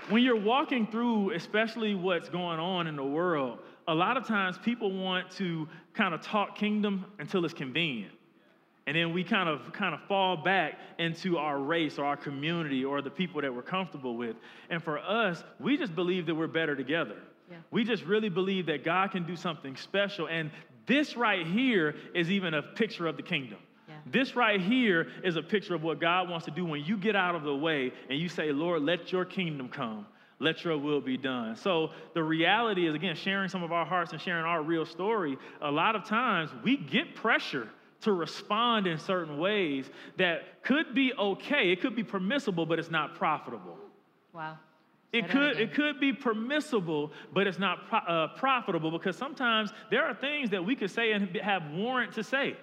[0.10, 4.58] When you're walking through, especially what's going on in the world, a lot of times
[4.60, 8.14] people want to kind of talk kingdom until it's convenient.
[8.90, 12.84] And then we kind of kind of fall back into our race or our community
[12.84, 14.36] or the people that we're comfortable with.
[14.72, 17.18] And for us, we just believe that we're better together.
[17.52, 17.58] Yeah.
[17.70, 20.28] We just really believe that God can do something special.
[20.28, 20.50] And
[20.88, 23.60] this right here is even a picture of the kingdom.
[23.88, 23.94] Yeah.
[24.08, 27.16] This right here is a picture of what God wants to do when you get
[27.16, 30.08] out of the way and you say, Lord, let your kingdom come.
[30.40, 31.56] Let your will be done.
[31.58, 35.38] So, the reality is, again, sharing some of our hearts and sharing our real story,
[35.62, 37.70] a lot of times we get pressure
[38.02, 41.72] to respond in certain ways that could be okay.
[41.72, 43.78] It could be permissible, but it's not profitable.
[44.34, 44.58] Wow.
[45.12, 50.06] It could, it could be permissible, but it's not pro- uh, profitable because sometimes there
[50.06, 52.56] are things that we could say and have warrant to say.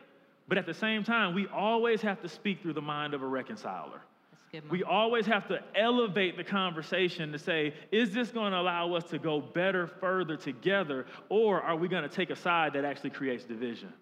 [0.47, 3.27] But at the same time, we always have to speak through the mind of a
[3.27, 4.01] reconciler.
[4.31, 4.71] That's a good.
[4.71, 9.03] We always have to elevate the conversation to say, is this going to allow us
[9.11, 13.11] to go better, further together, or are we going to take a side that actually
[13.11, 13.93] creates division?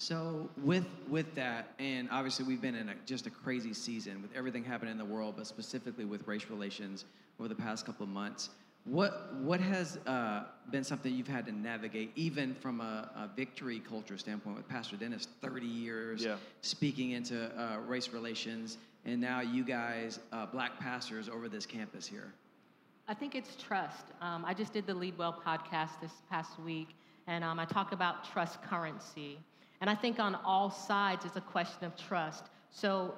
[0.00, 4.34] So with with that, and obviously we've been in a, just a crazy season with
[4.34, 7.04] everything happening in the world, but specifically with race relations
[7.38, 8.48] over the past couple of months.
[8.86, 13.78] What what has uh, been something you've had to navigate, even from a, a victory
[13.78, 16.36] culture standpoint, with Pastor Dennis, 30 years Yeah.
[16.62, 22.06] speaking into uh, race relations, and now you guys, uh, black pastors, over this campus
[22.06, 22.32] here.
[23.06, 24.06] I think it's trust.
[24.22, 26.88] Um, I just did the Lead Well podcast this past week,
[27.26, 29.38] and um, I talk about trust currency.
[29.80, 32.46] And I think on all sides, it's a question of trust.
[32.70, 33.14] So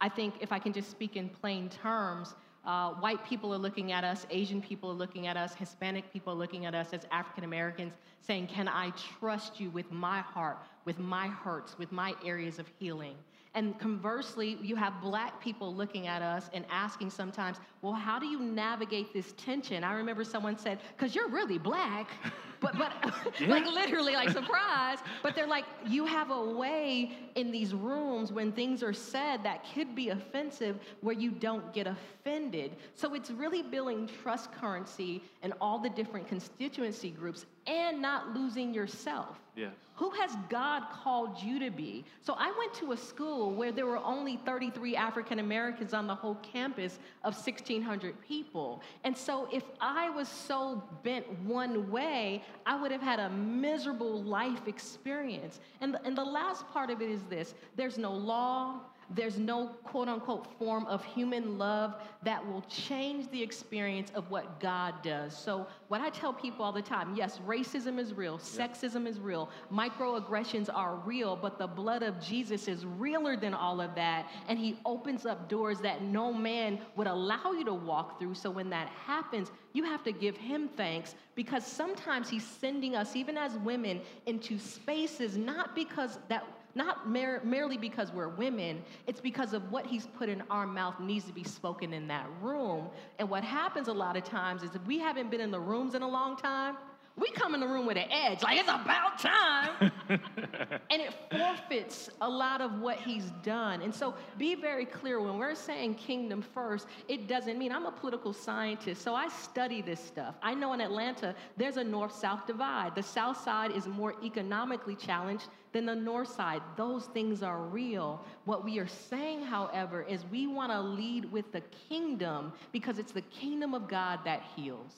[0.00, 2.34] I think if I can just speak in plain terms,
[2.64, 6.32] uh, white people are looking at us, Asian people are looking at us, Hispanic people
[6.32, 10.58] are looking at us as African Americans, saying, Can I trust you with my heart,
[10.84, 13.16] with my hurts, with my areas of healing?
[13.54, 18.26] And conversely, you have black people looking at us and asking sometimes, well, how do
[18.26, 19.82] you navigate this tension?
[19.82, 22.08] I remember someone said, because you're really black,
[22.60, 22.92] but, but
[23.48, 24.98] like literally, like surprise.
[25.22, 29.64] But they're like, you have a way in these rooms when things are said that
[29.74, 32.76] could be offensive where you don't get offended.
[32.94, 38.72] So it's really building trust currency and all the different constituency groups and not losing
[38.72, 39.38] yourself.
[39.54, 39.72] Yes.
[39.96, 42.04] Who has God called you to be?
[42.22, 46.14] So I went to a school where there were only 33 African Americans on the
[46.14, 48.80] whole campus of 1,600 people.
[49.02, 54.22] And so if I was so bent one way, I would have had a miserable
[54.22, 55.58] life experience.
[55.80, 58.80] And the, and the last part of it is this there's no law,
[59.14, 64.60] there's no quote unquote form of human love that will change the experience of what
[64.60, 65.36] God does.
[65.36, 69.48] So, what I tell people all the time yes, racism is real, sexism is real,
[69.72, 74.28] microaggressions are real, but the blood of Jesus is realer than all of that.
[74.48, 78.34] And He opens up doors that no man would allow you to walk through.
[78.34, 83.16] So, when that happens, you have to give Him thanks because sometimes He's sending us,
[83.16, 89.20] even as women, into spaces not because that not mer- merely because we're women, it's
[89.20, 92.88] because of what he's put in our mouth needs to be spoken in that room.
[93.18, 95.94] And what happens a lot of times is if we haven't been in the rooms
[95.94, 96.76] in a long time,
[97.18, 99.92] we come in the room with an edge, like it's about time.
[100.08, 103.82] and it forfeits a lot of what he's done.
[103.82, 107.92] And so be very clear when we're saying kingdom first, it doesn't mean I'm a
[107.92, 110.36] political scientist, so I study this stuff.
[110.42, 112.94] I know in Atlanta, there's a north south divide.
[112.94, 116.62] The south side is more economically challenged than the north side.
[116.76, 118.24] Those things are real.
[118.44, 123.12] What we are saying, however, is we want to lead with the kingdom because it's
[123.12, 124.94] the kingdom of God that heals.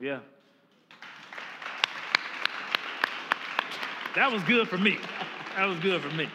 [0.00, 0.10] Yeah.
[0.10, 0.18] yeah.
[4.14, 4.98] That was good for me.
[5.56, 6.28] That was good for me.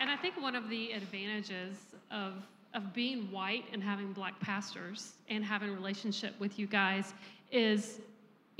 [0.00, 1.76] And I think one of the advantages
[2.10, 2.34] of
[2.74, 7.14] of being white and having black pastors and having a relationship with you guys
[7.50, 8.00] is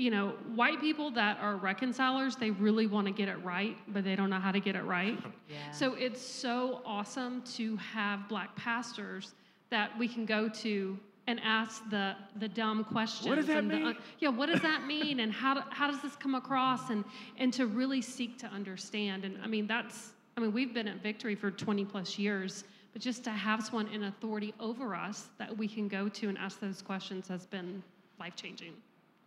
[0.01, 4.03] you know white people that are reconcilers they really want to get it right but
[4.03, 5.17] they don't know how to get it right
[5.49, 5.71] Yeah.
[5.71, 9.33] so it's so awesome to have black pastors
[9.69, 13.27] that we can go to and ask the the dumb questions.
[13.27, 13.97] What does that and the uh, mean?
[14.19, 15.19] yeah, what does that mean?
[15.19, 16.89] And how do, how does this come across?
[16.89, 17.05] And
[17.37, 19.23] and to really seek to understand.
[19.23, 23.01] And I mean, that's I mean, we've been at Victory for 20 plus years, but
[23.01, 26.59] just to have someone in authority over us that we can go to and ask
[26.59, 27.83] those questions has been
[28.19, 28.73] life changing.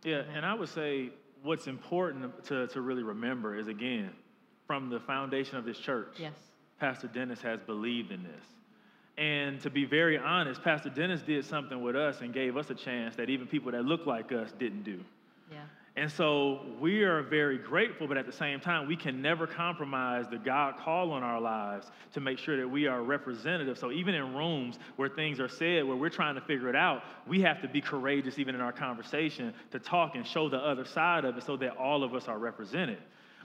[0.05, 0.35] Yeah, mm-hmm.
[0.35, 1.09] and I would say
[1.43, 4.11] what's important to, to really remember is again,
[4.67, 6.33] from the foundation of this church, Yes.
[6.79, 8.45] Pastor Dennis has believed in this.
[9.17, 12.75] And to be very honest, Pastor Dennis did something with us and gave us a
[12.75, 14.99] chance that even people that look like us didn't do.
[15.51, 15.59] Yeah.
[15.97, 20.25] And so we are very grateful, but at the same time, we can never compromise
[20.29, 23.77] the God call on our lives to make sure that we are representative.
[23.77, 27.03] So even in rooms where things are said, where we're trying to figure it out,
[27.25, 30.83] we have to be courageous, even in our conversation, to talk and show the other
[30.83, 32.99] side of it so that all of us are represented.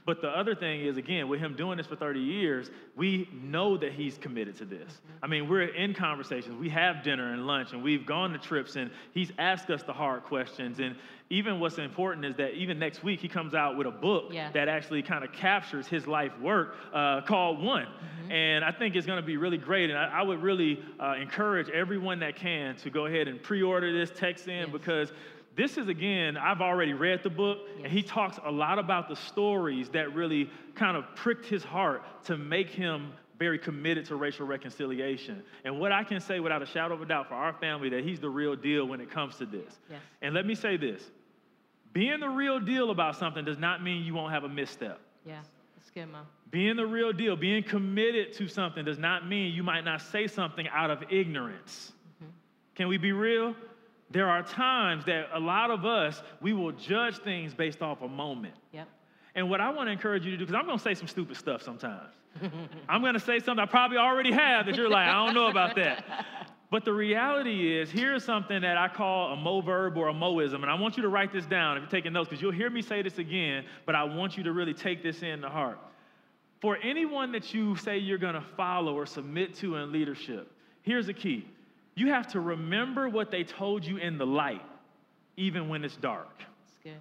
[0.06, 3.76] But the other thing is, again, with him doing this for 30 years, we know
[3.76, 5.00] that he's committed to this.
[5.22, 8.76] I mean, we're in conversations, we have dinner and lunch, and we've gone to trips,
[8.76, 10.80] and he's asked us the hard questions.
[10.80, 10.96] And
[11.28, 14.50] even what's important is that even next week, he comes out with a book Yeah.
[14.52, 17.86] that actually kind of captures his life work uh, called One.
[18.30, 19.90] And I think it's going to be really great.
[19.90, 23.62] And I, I would really uh, encourage everyone that can to go ahead and pre
[23.62, 24.68] order this, text in, Yes.
[24.72, 25.12] because
[25.56, 29.16] this is again, I've already read the book, and he talks a lot about the
[29.16, 34.46] stories that really kind of pricked his heart to make him very committed to racial
[34.46, 35.42] reconciliation.
[35.64, 38.04] And what I can say without a shadow of a doubt for our family that
[38.04, 39.80] he's the real deal when it comes to this.
[39.90, 40.00] Yes.
[40.20, 41.02] And let me say this.
[41.92, 45.00] Being the real deal about something does not mean you won't have a misstep.
[45.24, 45.40] Yeah.
[45.78, 46.26] It's good, Mom.
[46.50, 50.26] Being the real deal, being committed to something does not mean you might not say
[50.26, 51.92] something out of ignorance.
[52.22, 52.30] Mm-hmm.
[52.74, 53.54] Can we be real?
[54.10, 58.08] There are times that a lot of us, we will judge things based off a
[58.08, 58.54] moment.
[58.72, 58.88] Yep.
[59.34, 61.06] And what I want to encourage you to do, because I'm going to say some
[61.06, 62.12] stupid stuff sometimes.
[62.88, 65.48] I'm going to say something I probably already have that you're like, I don't know
[65.48, 66.26] about that.
[66.70, 70.62] But the reality is, here's something that I call a mo verb or a moism.
[70.62, 72.70] And I want you to write this down if you're taking notes, because you'll hear
[72.70, 75.78] me say this again, but I want you to really take this in the heart.
[76.60, 81.06] For anyone that you say you're going to follow or submit to in leadership, here's
[81.06, 81.46] the key
[82.00, 84.64] you have to remember what they told you in the light,
[85.36, 86.42] even when it's dark.
[86.64, 86.96] It's good.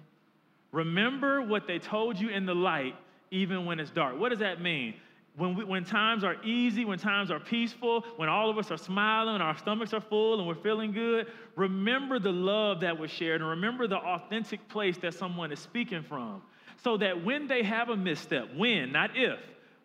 [0.72, 2.94] Remember what they told you in the light,
[3.30, 4.18] even when it's dark.
[4.18, 4.94] What does that mean?
[5.36, 8.76] When, we, when times are easy, when times are peaceful, when all of us are
[8.76, 13.10] smiling, and our stomachs are full, and we're feeling good, remember the love that was
[13.10, 16.42] shared and remember the authentic place that someone is speaking from.
[16.84, 19.38] So that when they have a misstep, when, not if,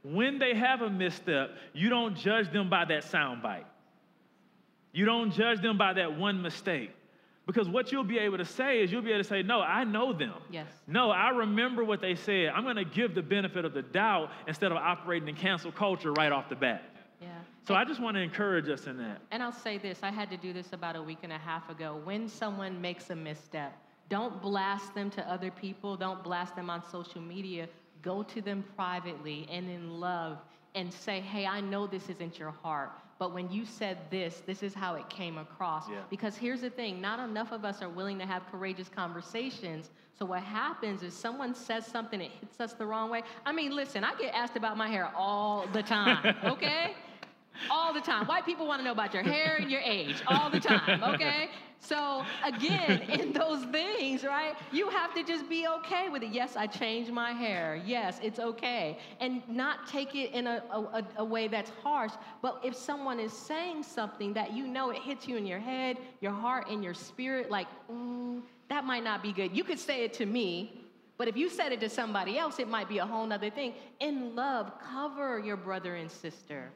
[0.04, 3.66] when they have a misstep, you don't judge them by that soundbite.
[4.96, 6.90] You don't judge them by that one mistake.
[7.46, 9.84] Because what you'll be able to say is you'll be able to say, No, I
[9.84, 10.34] know them.
[10.50, 10.68] Yes.
[10.88, 12.48] No, I remember what they said.
[12.56, 16.14] I'm going to give the benefit of the doubt instead of operating in cancel culture
[16.14, 16.82] right off the bat.
[17.22, 17.28] Yeah.
[17.68, 19.22] So I just want to encourage us in that.
[19.32, 21.70] And I'll say this I had to do this about a week and a half
[21.70, 22.00] ago.
[22.04, 23.78] When someone makes a misstep,
[24.08, 27.68] don't blast them to other people, don't blast them on social media.
[28.02, 30.38] Go to them privately and in love
[30.74, 34.62] and say, hey, I know this isn't your heart, but when you said this, this
[34.62, 35.90] is how it came across.
[35.90, 36.02] Yeah.
[36.10, 39.90] Because here's the thing not enough of us are willing to have courageous conversations.
[40.18, 43.24] So what happens is someone says something, it hits us the wrong way.
[43.46, 46.96] I mean, listen, I get asked about my hair all the time, okay?
[47.70, 48.26] All the time.
[48.26, 51.50] White people want to know about your hair and your age all the time, okay?
[51.80, 56.32] So, again, in those things, right, you have to just be okay with it.
[56.32, 57.82] Yes, I changed my hair.
[57.86, 58.98] Yes, it's okay.
[59.20, 62.14] And not take it in a, a, a way that's harsh.
[62.42, 65.98] But if someone is saying something that you know it hits you in your head,
[66.22, 69.56] your heart, and your spirit, like, ooh, that might not be good.
[69.56, 70.82] You could say it to me,
[71.18, 73.74] but if you said it to somebody else, it might be a whole nother thing.
[74.00, 76.72] In love, cover your brother and sister.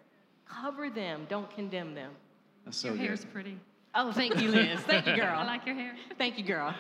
[0.50, 2.12] Cover them, don't condemn them.
[2.66, 3.06] That's so Your good.
[3.06, 3.58] hair's pretty.
[3.96, 4.80] Oh, thank you, Liz.
[4.82, 5.36] Thank you, girl.
[5.38, 5.96] I like your hair.
[6.18, 6.76] Thank you, girl.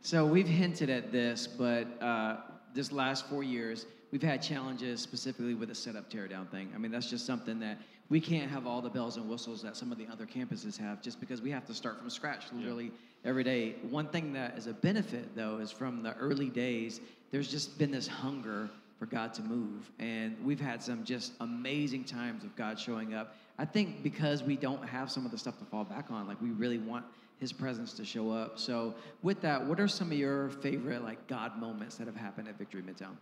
[0.00, 2.38] So we've hinted at this, but uh,
[2.74, 6.70] this last four years, we've had challenges specifically with the setup tear down thing.
[6.74, 7.78] I mean, that's just something that
[8.08, 11.00] we can't have all the bells and whistles that some of the other campuses have
[11.00, 12.90] just because we have to start from scratch literally
[13.24, 13.76] every day.
[13.88, 17.90] One thing that is a benefit, though, is from the early days, there's just been
[17.90, 18.68] this hunger
[19.00, 19.90] for God to move.
[19.98, 23.34] And we've had some just amazing times of God showing up.
[23.58, 26.40] I think because we don't have some of the stuff to fall back on, like
[26.40, 27.06] we really want
[27.38, 28.58] his presence to show up.
[28.58, 32.46] So with that, what are some of your favorite like God moments that have happened
[32.48, 33.16] at Victory Midtown?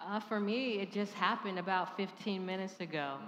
[0.00, 3.18] Uh, for me, it just happened about 15 minutes ago.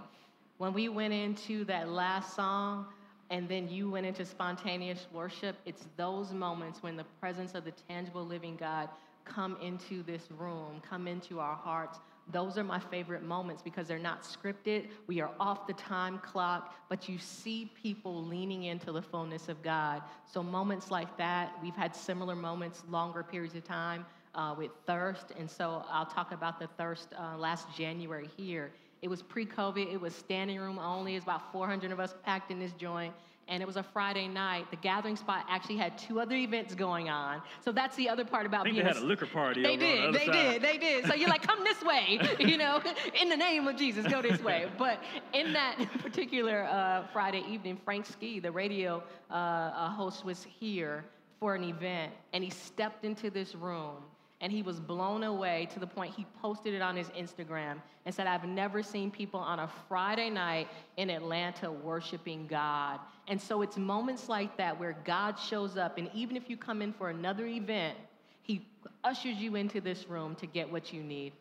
[0.59, 2.87] When we went into that last song
[3.31, 7.73] and then you went into spontaneous worship, it's those moments when the presence of the
[7.88, 8.88] tangible living God
[9.27, 11.99] come into this room, come into our hearts.
[12.33, 14.89] Those are my favorite moments because they're not scripted.
[15.07, 19.62] We are off the time clock, but you see people leaning into the fullness of
[19.62, 20.03] God.
[20.25, 25.33] So, moments like that, we've had similar moments, longer periods of time uh, with thirst.
[25.39, 28.73] And so, I'll talk about the thirst uh, last January here.
[29.03, 31.15] It was pre COVID, it was standing room only.
[31.15, 33.15] It's about 400 of us packed in this joint
[33.49, 34.71] and it was a Friday night.
[34.71, 37.43] The gathering spot actually had two other events going on.
[37.65, 38.77] So that's the other part about being.
[38.77, 39.63] they had a liquor party.
[39.63, 40.15] They did.
[40.15, 40.63] the they other did.
[40.63, 41.07] They did.
[41.07, 42.83] So you're like, come this way, you know,
[43.21, 44.67] in the name of Jesus, go this way.
[44.77, 45.01] But
[45.33, 51.05] in that particular uh, Friday evening, Frank Ski, the radio uh, uh, host, was here
[51.39, 53.97] for an event, and he stepped into this room
[54.40, 58.14] and he was blown away to the point he posted it on his Instagram and
[58.14, 63.01] said, I've never seen people on a Friday night in Atlanta worshiping God.
[63.29, 66.83] And so it's moments like that where God shows up, and even if you come
[66.83, 67.96] in for another event,
[68.42, 68.64] he
[69.03, 71.33] ushers you into this room to get what you need.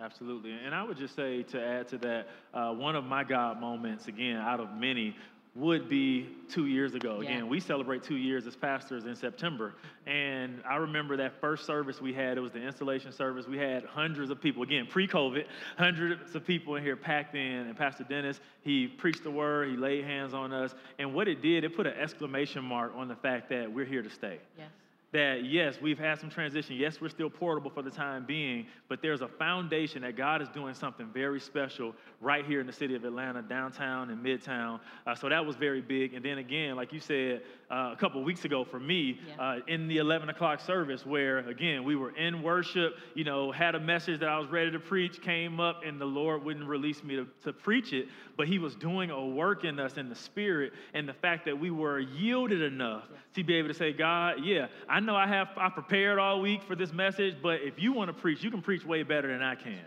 [0.00, 0.52] Absolutely.
[0.52, 4.08] And I would just say to add to that, uh, one of my God moments,
[4.08, 5.16] again, out of many,
[5.54, 7.20] would be two years ago.
[7.20, 7.28] Yeah.
[7.28, 9.74] Again, we celebrate two years as pastors in September.
[10.06, 13.46] And I remember that first service we had, it was the installation service.
[13.46, 15.44] We had hundreds of people, again, pre COVID,
[15.76, 17.66] hundreds of people in here packed in.
[17.66, 20.74] And Pastor Dennis, he preached the word, he laid hands on us.
[20.98, 24.02] And what it did, it put an exclamation mark on the fact that we're here
[24.02, 24.68] to stay Yes.
[25.12, 26.74] That yes, we've had some transition.
[26.76, 30.48] Yes, we're still portable for the time being, but there's a foundation that God is
[30.48, 34.80] doing something very special right here in the city of Atlanta, downtown and midtown.
[35.06, 36.14] Uh, so that was very big.
[36.14, 37.42] And then again, like you said
[37.72, 39.42] uh, a couple weeks ago for me, Yeah.
[39.42, 43.74] uh, in the 11 o'clock service, where again, we were in worship, you know, had
[43.74, 47.02] a message that I was ready to preach, came up, and the Lord wouldn't release
[47.02, 50.14] me to, to preach it, but He was doing a work in us in the
[50.14, 53.04] spirit, and the fact that we were yielded enough
[53.34, 56.62] to be able to say, God, yeah, I know I have I prepared all week
[56.64, 59.42] for this message, but if you want to preach, you can preach way better than
[59.42, 59.80] I can.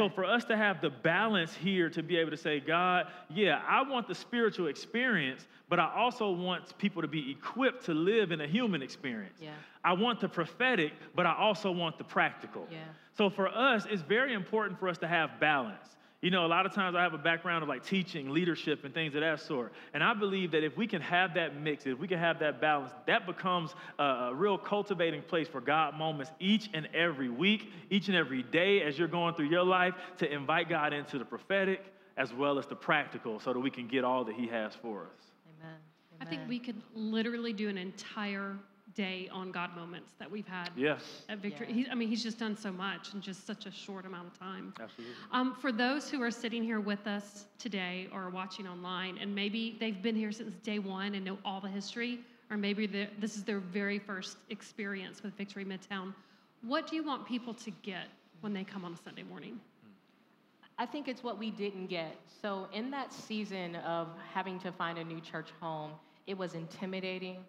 [0.00, 3.60] So for us to have the balance here to be able to say, God, yeah,
[3.68, 8.32] I want the spiritual experience, but I also want people to be equipped to live
[8.32, 9.38] in a human experience.
[9.40, 9.50] Yeah.
[9.84, 12.66] I want the prophetic, but I also want the practical.
[12.70, 12.78] Yeah.
[13.16, 15.96] So for us, it's very important for us to have balance.
[16.22, 18.92] You know, a lot of times I have a background of like teaching, leadership, and
[18.92, 19.72] things of that sort.
[19.94, 22.60] And I believe that if we can have that mix, if we can have that
[22.60, 27.72] balance, that becomes a, a real cultivating place for God moments each and every week,
[27.88, 31.24] each and every day as you're going through your life to invite God into the
[31.24, 31.80] prophetic
[32.18, 35.04] as well as the practical so that we can get all that He has for
[35.04, 35.24] us.
[35.58, 35.76] Amen.
[36.20, 38.58] I think we could literally do an entire
[38.94, 41.66] day on God moments that we've had Yes, at Victory.
[41.68, 41.74] Yeah.
[41.74, 44.38] He, I mean, he's just done so much in just such a short amount of
[44.38, 44.74] time.
[44.80, 45.14] absolutely.
[45.32, 49.76] Um, for those who are sitting here with us today or watching online, and maybe
[49.80, 53.44] they've been here since day one and know all the history, or maybe this is
[53.44, 56.12] their very first experience with Victory Midtown,
[56.62, 58.08] what do you want people to get
[58.40, 59.60] when they come on a Sunday morning?
[60.78, 62.16] I think it's what we didn't get.
[62.40, 65.90] So, in that season of having to find a new church home,
[66.26, 67.44] it was intimidating.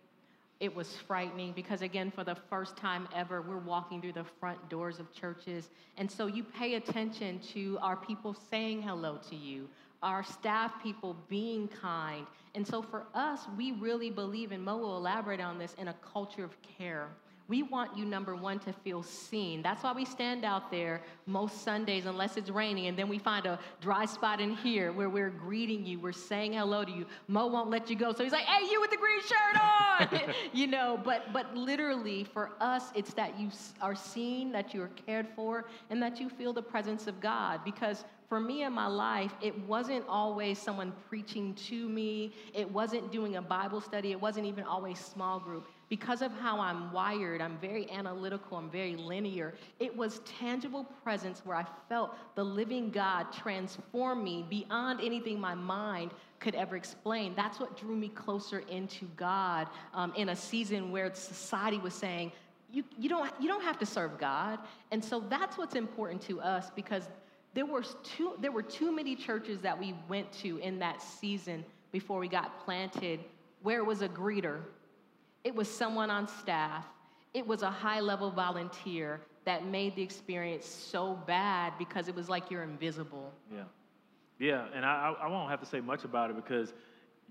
[0.61, 4.69] It was frightening because, again, for the first time ever, we're walking through the front
[4.69, 5.71] doors of churches.
[5.97, 9.67] And so you pay attention to our people saying hello to you,
[10.03, 12.27] our staff people being kind.
[12.53, 15.95] And so for us, we really believe, and Mo will elaborate on this, in a
[16.13, 17.07] culture of care.
[17.51, 19.61] We want you, number one, to feel seen.
[19.61, 23.45] That's why we stand out there most Sundays, unless it's raining, and then we find
[23.45, 27.05] a dry spot in here where we're greeting you, we're saying hello to you.
[27.27, 30.33] Mo won't let you go, so he's like, "Hey, you with the green shirt on,"
[30.53, 30.97] you know.
[31.03, 33.49] But but literally, for us, it's that you
[33.81, 37.65] are seen, that you are cared for, and that you feel the presence of God.
[37.65, 42.31] Because for me in my life, it wasn't always someone preaching to me.
[42.53, 44.11] It wasn't doing a Bible study.
[44.11, 48.69] It wasn't even always small group because of how I'm wired, I'm very analytical, I'm
[48.69, 49.53] very linear.
[49.77, 55.53] It was tangible presence where I felt the living God transform me beyond anything my
[55.53, 57.33] mind could ever explain.
[57.35, 62.31] That's what drew me closer into God um, in a season where society was saying,
[62.71, 64.59] you, you, don't, you don't have to serve God.
[64.91, 67.09] And so that's what's important to us because
[67.53, 71.65] there were, too, there were too many churches that we went to in that season
[71.91, 73.19] before we got planted
[73.61, 74.61] where it was a greeter,
[75.43, 76.85] it was someone on staff,
[77.33, 82.29] it was a high level volunteer that made the experience so bad because it was
[82.29, 83.31] like you're invisible.
[83.51, 83.63] Yeah.
[84.39, 86.73] Yeah, and I, I won't have to say much about it because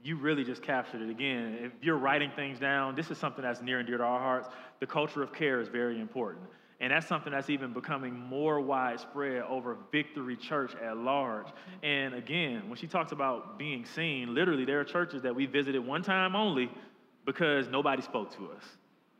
[0.02, 1.58] you really just captured it again.
[1.60, 4.48] If you're writing things down, this is something that's near and dear to our hearts.
[4.78, 6.46] The culture of care is very important.
[6.80, 11.48] And that's something that's even becoming more widespread over Victory Church at large.
[11.82, 15.84] And again, when she talks about being seen, literally, there are churches that we visited
[15.84, 16.70] one time only
[17.24, 18.64] because nobody spoke to us.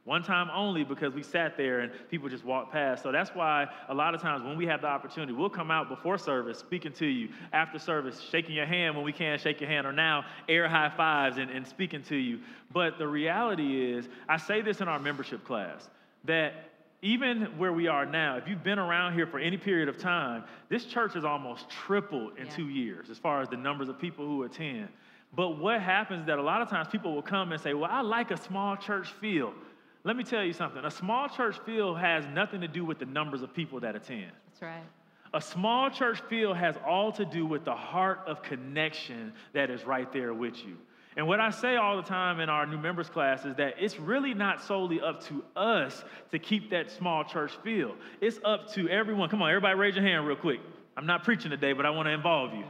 [0.05, 3.03] One time only because we sat there and people just walked past.
[3.03, 5.89] So that's why a lot of times when we have the opportunity, we'll come out
[5.89, 9.69] before service speaking to you, after service, shaking your hand when we can shake your
[9.69, 12.41] hand, or now air high fives and, and speaking to you.
[12.73, 15.91] But the reality is, I say this in our membership class,
[16.25, 16.55] that
[17.03, 20.45] even where we are now, if you've been around here for any period of time,
[20.69, 22.53] this church has almost tripled in yeah.
[22.53, 24.89] two years as far as the numbers of people who attend.
[25.35, 27.91] But what happens is that a lot of times people will come and say, Well,
[27.91, 29.53] I like a small church feel.
[30.03, 33.05] Let me tell you something a small church feel has nothing to do with the
[33.05, 34.33] numbers of people that attend.
[34.49, 34.83] That's right.
[35.33, 39.85] A small church feel has all to do with the heart of connection that is
[39.85, 40.77] right there with you.
[41.17, 43.99] And what I say all the time in our new members class is that it's
[43.99, 47.95] really not solely up to us to keep that small church feel.
[48.21, 49.29] It's up to everyone.
[49.29, 50.61] Come on, everybody raise your hand real quick.
[50.97, 52.65] I'm not preaching today, but I want to involve you.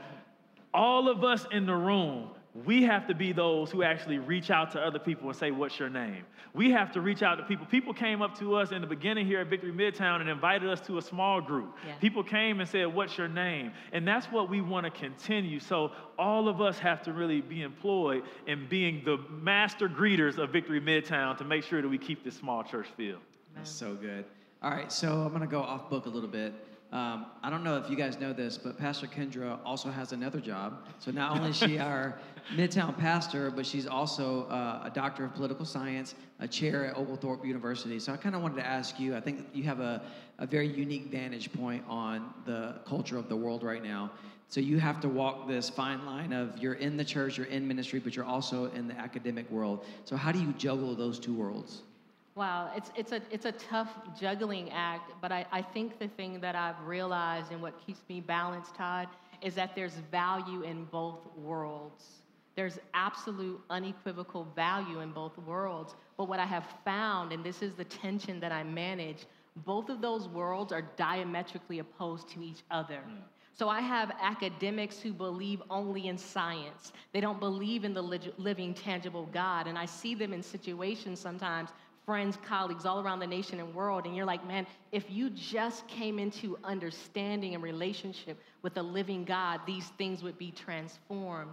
[0.73, 4.73] All of us in the room we have to be those who actually reach out
[4.73, 6.25] to other people and say, What's your name?
[6.53, 7.65] We have to reach out to people.
[7.67, 10.81] People came up to us in the beginning here at Victory Midtown and invited us
[10.83, 11.77] to a small group.
[11.87, 11.95] Yeah.
[12.01, 13.73] People came and said, What's your name?
[13.93, 15.61] And that's what we want to continue.
[15.61, 20.51] So all of us have to really be employed in being the master greeters of
[20.51, 23.19] Victory Midtown to make sure that we keep this small church feel.
[23.55, 24.25] That's so good.
[24.63, 26.53] All right, so I'm going to go off book a little bit.
[26.93, 30.41] Um, I don't know if you guys know this, but Pastor Kendra also has another
[30.41, 30.85] job.
[30.99, 32.19] So not only is she our
[32.57, 37.45] Midtown pastor, but she's also uh, a doctor of political science, a chair at Oglethorpe
[37.45, 38.01] University.
[38.01, 40.03] So I kind of wanted to ask you I think you have a,
[40.39, 44.11] a very unique vantage point on the culture of the world right now.
[44.49, 47.69] So you have to walk this fine line of you're in the church, you're in
[47.69, 49.85] ministry, but you're also in the academic world.
[50.05, 51.83] So how do you juggle those two worlds?
[52.41, 56.41] Wow, it's, it's, a, it's a tough juggling act, but I, I think the thing
[56.41, 59.09] that I've realized and what keeps me balanced, Todd,
[59.43, 62.03] is that there's value in both worlds.
[62.57, 65.97] There's absolute unequivocal value in both worlds.
[66.17, 69.27] But what I have found, and this is the tension that I manage,
[69.67, 73.03] both of those worlds are diametrically opposed to each other.
[73.07, 73.19] Mm.
[73.53, 76.93] So I have academics who believe only in science.
[77.13, 79.67] They don't believe in the living, tangible God.
[79.67, 81.69] And I see them in situations sometimes
[82.11, 85.87] friends, colleagues all around the nation and world, and you're like, man, if you just
[85.87, 91.53] came into understanding and relationship with the living God, these things would be transformed.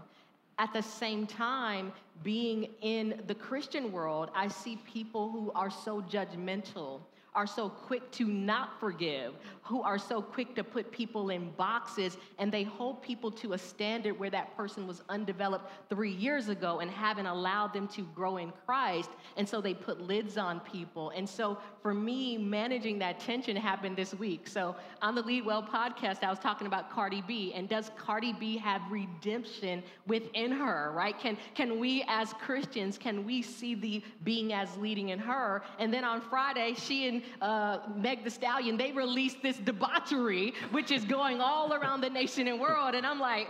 [0.58, 1.94] At the same time,
[2.24, 7.02] being in the Christian world, I see people who are so judgmental
[7.36, 9.36] are so quick to not forgive,
[9.68, 13.58] who are so quick to put people in boxes, and they hold people to a
[13.58, 18.38] standard where that person was undeveloped three years ago and haven't allowed them to grow
[18.38, 19.10] in Christ.
[19.36, 21.10] And so they put lids on people.
[21.10, 24.48] And so for me, managing that tension happened this week.
[24.48, 28.34] So on the Lead Well podcast, I was talking about Cardi B, and does Cardi
[28.34, 31.18] B have redemption within her, right?
[31.20, 35.62] Can, can we as Christians, can we see the being as leading in her?
[35.78, 40.92] And then on Friday, she and uh, Meg the Stallion, they released this debauchery, which
[40.92, 42.96] is going all around the nation and world.
[42.96, 43.48] And I'm like,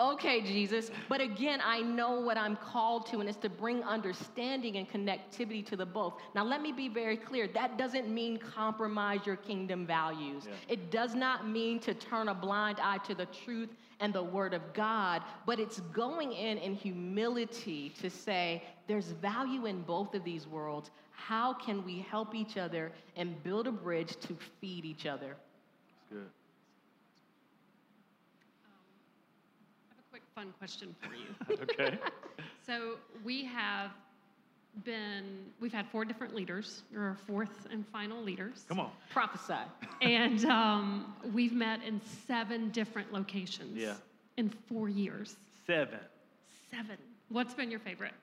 [0.00, 0.90] okay, Jesus.
[1.08, 5.64] But again, I know what I'm called to, and it's to bring understanding and connectivity
[5.66, 6.14] to the both.
[6.34, 10.44] Now, let me be very clear that doesn't mean compromise your kingdom values.
[10.46, 10.74] Yeah.
[10.74, 13.70] It does not mean to turn a blind eye to the truth
[14.00, 19.66] and the word of God, but it's going in in humility to say there's value
[19.66, 20.90] in both of these worlds.
[21.16, 25.36] How can we help each other and build a bridge to feed each other?
[25.88, 26.18] That's good.
[26.18, 26.30] Um,
[29.90, 31.34] I have a quick fun question for you.
[31.62, 31.98] okay.
[32.66, 33.90] So we have
[34.84, 36.82] been we've had four different leaders.
[36.96, 38.64] Or our fourth and final leaders.
[38.68, 38.90] Come on.
[39.10, 39.54] Prophesy.
[40.00, 43.94] And um, we've met in seven different locations yeah.
[44.38, 45.36] in four years.
[45.66, 45.98] Seven.
[46.70, 46.96] Seven.
[47.28, 48.14] What's been your favorite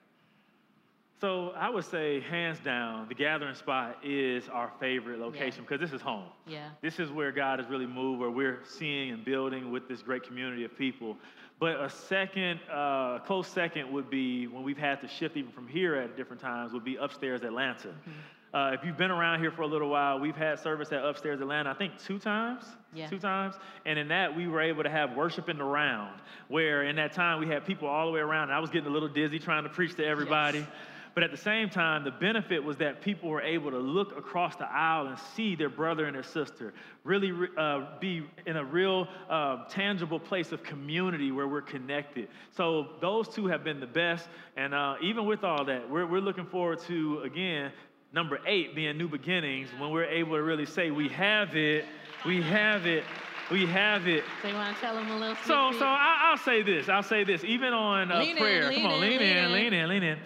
[1.22, 5.92] So I would say, hands down, the gathering spot is our favorite location because this
[5.92, 6.26] is home.
[6.48, 6.70] Yeah.
[6.80, 10.24] This is where God has really moved, where we're seeing and building with this great
[10.24, 11.16] community of people.
[11.60, 15.68] But a second, uh, close second would be when we've had to shift even from
[15.68, 17.90] here at different times, would be upstairs Atlanta.
[17.90, 18.10] Mm-hmm.
[18.52, 21.40] Uh, if you've been around here for a little while, we've had service at upstairs
[21.40, 22.64] Atlanta, I think two times.
[22.92, 23.08] Yeah.
[23.08, 23.54] Two times.
[23.86, 27.12] And in that, we were able to have worship in the round, where in that
[27.12, 28.48] time we had people all the way around.
[28.48, 30.58] And I was getting a little dizzy trying to preach to everybody.
[30.58, 30.68] Yes.
[31.14, 34.56] But at the same time, the benefit was that people were able to look across
[34.56, 36.72] the aisle and see their brother and their sister,
[37.04, 42.28] really uh, be in a real uh, tangible place of community where we're connected.
[42.56, 44.28] So those two have been the best.
[44.56, 47.72] And uh, even with all that, we're, we're looking forward to, again,
[48.14, 51.84] number eight being new beginnings when we're able to really say, we have it,
[52.24, 53.04] we have it.
[53.50, 54.24] We have it.
[54.40, 55.34] So you want to tell them a little?
[55.44, 55.84] So, so?
[55.84, 56.88] I, I'll say this.
[56.88, 57.44] I'll say this.
[57.44, 59.52] Even on uh, Lean in, prayer, lean come on, in, lean in, in.
[59.52, 60.18] lean in, lean in.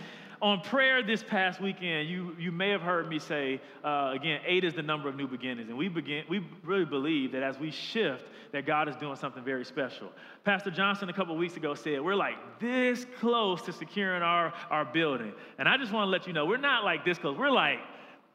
[0.43, 4.65] On prayer this past weekend, you you may have heard me say uh, again, eight
[4.65, 6.25] is the number of new beginnings, and we begin.
[6.29, 10.13] We really believe that as we shift, that God is doing something very special.
[10.45, 14.85] Pastor Johnson a couple weeks ago said we're like this close to securing our our
[14.85, 17.39] building, and I just want to let you know we're not like this close.
[17.39, 17.79] We're like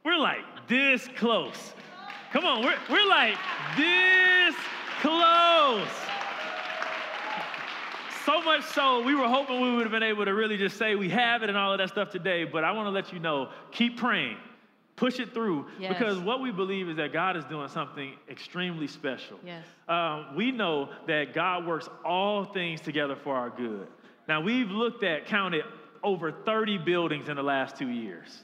[0.03, 1.73] we're like this close.
[2.33, 3.37] Come on, we're we're like
[3.77, 4.55] this
[5.01, 6.10] close.
[8.31, 10.95] So much so, we were hoping we would have been able to really just say
[10.95, 12.45] we have it and all of that stuff today.
[12.45, 14.37] But I want to let you know keep praying,
[14.95, 15.65] push it through.
[15.77, 15.91] Yes.
[15.91, 19.37] Because what we believe is that God is doing something extremely special.
[19.45, 19.65] Yes.
[19.89, 23.87] Um, we know that God works all things together for our good.
[24.29, 25.65] Now, we've looked at, counted
[26.01, 28.43] over 30 buildings in the last two years.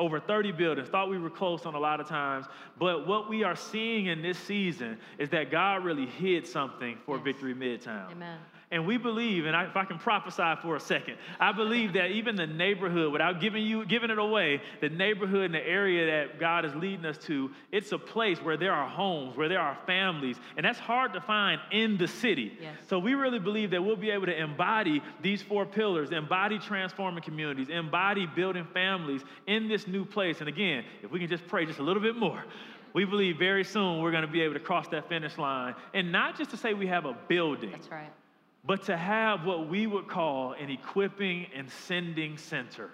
[0.00, 0.88] Over 30 buildings.
[0.88, 2.46] Thought we were close on a lot of times.
[2.76, 7.16] But what we are seeing in this season is that God really hid something for
[7.16, 7.24] Yes.
[7.24, 8.10] Victory Midtown.
[8.10, 8.38] Amen.
[8.70, 12.10] And we believe, and I, if I can prophesy for a second, I believe that
[12.10, 16.38] even the neighborhood, without giving you giving it away, the neighborhood and the area that
[16.38, 19.78] God is leading us to, it's a place where there are homes, where there are
[19.86, 22.58] families, and that's hard to find in the city.
[22.60, 22.76] Yes.
[22.88, 27.22] So we really believe that we'll be able to embody these four pillars, embody transforming
[27.22, 30.40] communities, embody building families in this new place.
[30.40, 32.44] And again, if we can just pray just a little bit more.
[32.92, 35.74] We believe very soon we're going to be able to cross that finish line.
[35.94, 38.10] And not just to say we have a building, That's right.
[38.64, 42.90] But to have what we would call an equipping and sending center.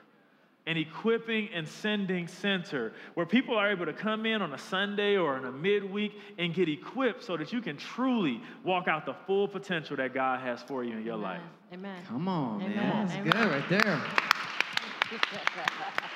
[0.66, 5.16] An equipping and sending center where people are able to come in on a Sunday
[5.16, 9.14] or in a midweek and get equipped so that you can truly walk out the
[9.26, 11.42] full potential that God has for you in your life.
[11.70, 12.02] Amen.
[12.08, 12.76] Come on, Amen.
[12.76, 13.06] man.
[13.06, 13.30] That's Amen.
[13.30, 14.02] good right there.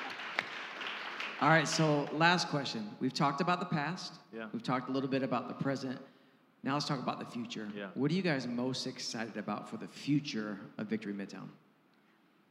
[1.41, 2.89] All right, so last question.
[2.99, 4.15] We've talked about the past.
[4.35, 4.47] Yeah.
[4.51, 5.97] We've talked a little bit about the present.
[6.63, 7.69] Now let's talk about the future.
[7.75, 7.87] Yeah.
[7.93, 11.47] What are you guys most excited about for the future of Victory Midtown?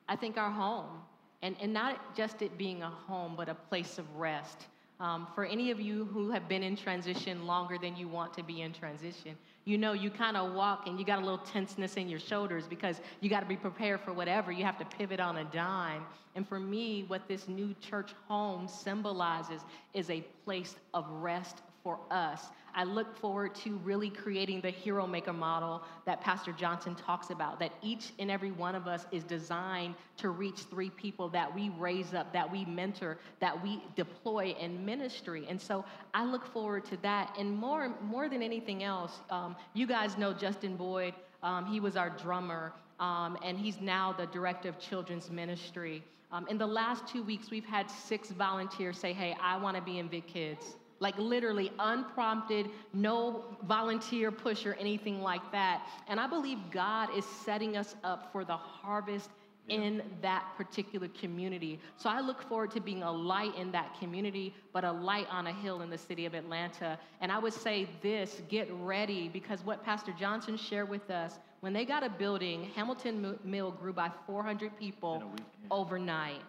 [0.09, 1.03] I think our home,
[1.43, 4.67] and, and not just it being a home, but a place of rest.
[5.01, 8.43] Um, for any of you who have been in transition longer than you want to
[8.43, 11.97] be in transition, you know you kind of walk and you got a little tenseness
[11.97, 14.51] in your shoulders because you got to be prepared for whatever.
[14.51, 16.05] You have to pivot on a dime.
[16.35, 19.61] And for me, what this new church home symbolizes
[19.95, 22.47] is a place of rest for us.
[22.75, 27.59] I look forward to really creating the hero maker model that Pastor Johnson talks about,
[27.61, 31.71] that each and every one of us is designed to reach three people that we
[31.71, 35.47] raise up, that we mentor, that we deploy in ministry.
[35.49, 37.35] And so I look forward to that.
[37.39, 41.15] And more, more than anything else, um, you guys know Justin Boyd.
[41.43, 46.03] Um, he was our drummer, um, and he's now the director of children's ministry.
[46.31, 49.83] Um, in the last two weeks, we've had six volunteers say, Hey, I want to
[49.83, 55.87] be in Big Kids like literally unprompted, no volunteer push or anything like that.
[56.09, 59.31] And I believe God is setting us up for the harvest
[59.69, 61.79] in that particular community.
[61.97, 65.47] So I look forward to being a light in that community, but a light on
[65.47, 66.99] a hill in the city of Atlanta.
[67.21, 71.73] And I would say this get ready because what Pastor Johnson shared with us, when
[71.73, 75.69] they got a building, Hamilton Mill grew by 400 people In a week, yeah.
[75.71, 76.43] overnight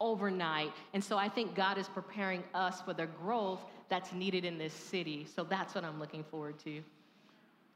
[0.00, 0.72] overnight.
[0.92, 4.72] And so I think God is preparing us for the growth that's needed in this
[4.72, 5.26] city.
[5.34, 6.82] So that's what I'm looking forward to.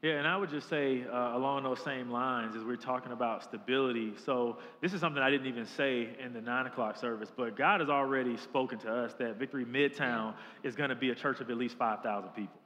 [0.01, 3.43] Yeah, and I would just say uh, along those same lines as we're talking about
[3.43, 4.13] stability.
[4.25, 7.81] So this is something I didn't even say in the nine o'clock service, but God
[7.81, 10.33] has already spoken to us that Victory Midtown
[10.63, 12.59] is going to be a church of at least five thousand people.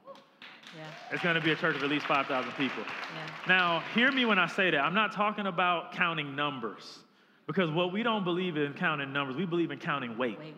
[0.76, 0.84] Yeah.
[1.12, 2.82] It's going to be a church of at least five thousand people.
[2.86, 3.30] Yeah.
[3.46, 4.80] Now, hear me when I say that.
[4.80, 7.00] I'm not talking about counting numbers,
[7.46, 10.38] because what we don't believe in counting numbers, we believe in counting weight.
[10.38, 10.54] Wait.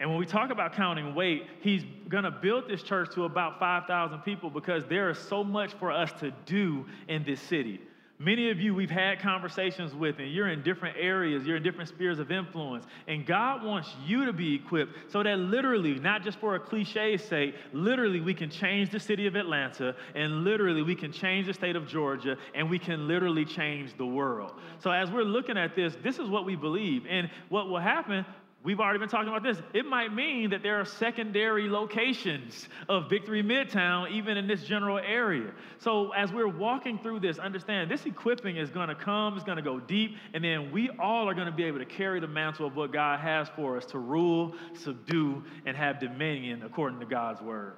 [0.00, 3.60] And when we talk about counting weight, he's going to build this church to about
[3.60, 7.80] 5,000 people because there is so much for us to do in this city.
[8.18, 11.88] Many of you we've had conversations with, and you're in different areas, you're in different
[11.88, 12.86] spheres of influence.
[13.08, 17.16] And God wants you to be equipped so that literally, not just for a cliche
[17.16, 21.54] sake, literally we can change the city of Atlanta, and literally we can change the
[21.54, 24.52] state of Georgia, and we can literally change the world.
[24.78, 27.06] So as we're looking at this, this is what we believe.
[27.08, 28.24] And what will happen
[28.64, 29.58] We've already been talking about this.
[29.74, 34.96] It might mean that there are secondary locations of Victory Midtown, even in this general
[34.96, 35.52] area.
[35.78, 39.58] So, as we're walking through this, understand this equipping is going to come, it's going
[39.58, 42.26] to go deep, and then we all are going to be able to carry the
[42.26, 47.06] mantle of what God has for us to rule, subdue, and have dominion according to
[47.06, 47.74] God's word.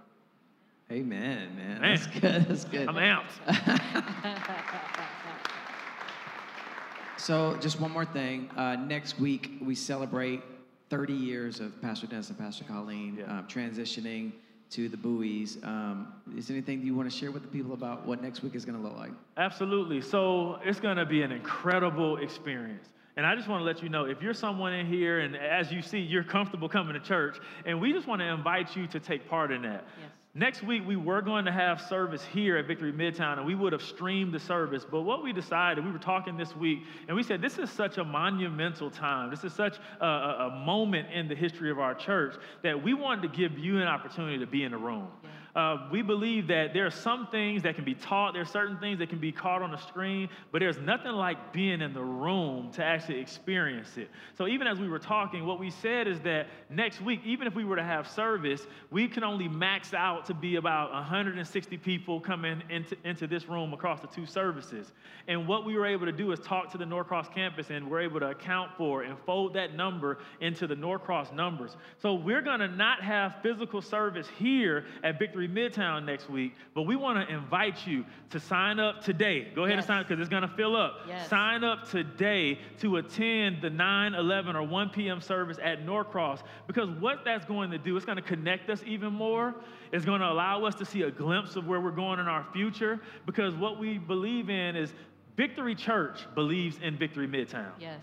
[0.92, 1.80] Amen, man.
[1.80, 1.96] Man.
[1.96, 2.44] That's good.
[2.46, 2.88] That's good.
[2.88, 4.22] I'm amped.
[7.18, 8.50] So, just one more thing.
[8.56, 10.42] Uh, next week, we celebrate
[10.88, 13.38] 30 years of Pastor Dennis and Pastor Colleen Yeah.
[13.38, 14.32] um, transitioning
[14.70, 15.58] to the buoys.
[15.62, 18.54] Um, is there anything you want to share with the people about what next week
[18.54, 19.12] is going to look like?
[19.36, 20.00] Absolutely.
[20.00, 22.88] So it's going to be an incredible experience.
[23.16, 25.72] And I just want to let you know if you're someone in here and as
[25.72, 29.00] you see, you're comfortable coming to church, and we just want to invite you to
[29.00, 29.84] take part in that.
[30.00, 30.10] Yes.
[30.36, 33.72] Next week, we were going to have service here at Victory Midtown, and we would
[33.72, 34.84] have streamed the service.
[34.84, 37.96] But what we decided, we were talking this week, and we said, this is such
[37.96, 39.30] a monumental time.
[39.30, 43.22] This is such a, a, moment in the history of our church that we wanted
[43.22, 45.08] to give you an opportunity to be in the room.
[45.24, 45.30] Yeah.
[45.56, 48.76] Uh, we believe that there are some things that can be taught, there are certain
[48.76, 52.02] things that can be caught on the screen, but there's nothing like being in the
[52.02, 54.10] room to actually experience it.
[54.36, 57.54] So even as we were talking, what we said is that next week, even if
[57.54, 62.20] we were to have service, we can only max out to be about 160 people
[62.20, 64.92] coming into, into this room across the two services.
[65.26, 68.02] And what we were able to do is talk to the Norcross campus, and we're
[68.02, 71.74] able to account for and fold that number into the Norcross numbers.
[72.02, 76.82] So we're going to not have physical service here at Victory Midtown next week, but
[76.82, 79.48] we want to invite you to sign up today.
[79.54, 81.00] Go ahead and sign up because it's going to fill up.
[81.06, 81.28] Yes.
[81.28, 85.20] Sign up today to attend the 9, 11, or 1 p.m.
[85.20, 89.12] service at Norcross because what that's going to do, it's going to connect us even
[89.12, 89.54] more.
[89.92, 92.46] It's going to allow us to see a glimpse of where we're going in our
[92.52, 94.92] future because what we believe in is
[95.36, 97.70] Victory Church believes in Victory Midtown.
[97.78, 98.00] Yes.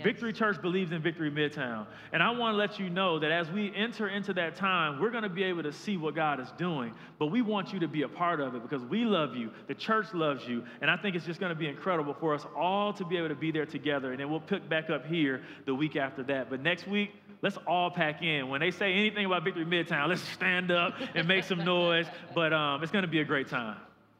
[0.00, 0.04] Yes.
[0.04, 1.86] Victory Church believes in Victory Midtown.
[2.12, 5.10] And I want to let you know that as we enter into that time, we're
[5.10, 6.92] going to be able to see what God is doing.
[7.18, 9.50] But we want you to be a part of it because we love you.
[9.68, 10.64] The church loves you.
[10.80, 13.28] And I think it's just going to be incredible for us all to be able
[13.28, 14.10] to be there together.
[14.10, 16.50] And then we'll pick back up here the week after that.
[16.50, 18.48] But next week, let's all pack in.
[18.48, 22.06] When they say anything about Victory Midtown, let's stand up and make some noise.
[22.34, 23.76] But um, it's going to be a great time.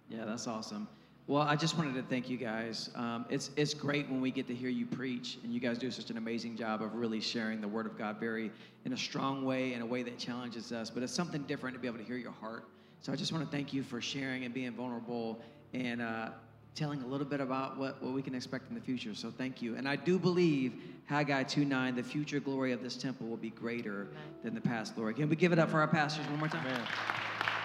[0.09, 0.89] Yeah, that's awesome.
[1.31, 2.91] Well, I just wanted to thank you guys.
[2.97, 5.89] Um, it's it's great when we get to hear you preach, and you guys do
[5.89, 8.51] such an amazing job of really sharing the Word of God very
[8.85, 10.91] in a strong way, in a way that challenges us.
[10.91, 12.65] But it's something different to be able to hear your heart.
[13.01, 15.41] So I just want to thank you for sharing and being vulnerable
[15.73, 16.31] and uh,
[16.75, 19.15] telling a little bit about what, what we can expect in the future.
[19.15, 19.77] So thank you.
[19.77, 24.09] And I do believe Haggai 2:9, the future glory of this temple will be greater
[24.43, 25.15] than the past glory.
[25.15, 26.65] Can we give it up for our pastors one more time?
[26.65, 26.89] Man,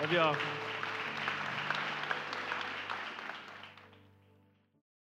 [0.02, 0.36] love y'all.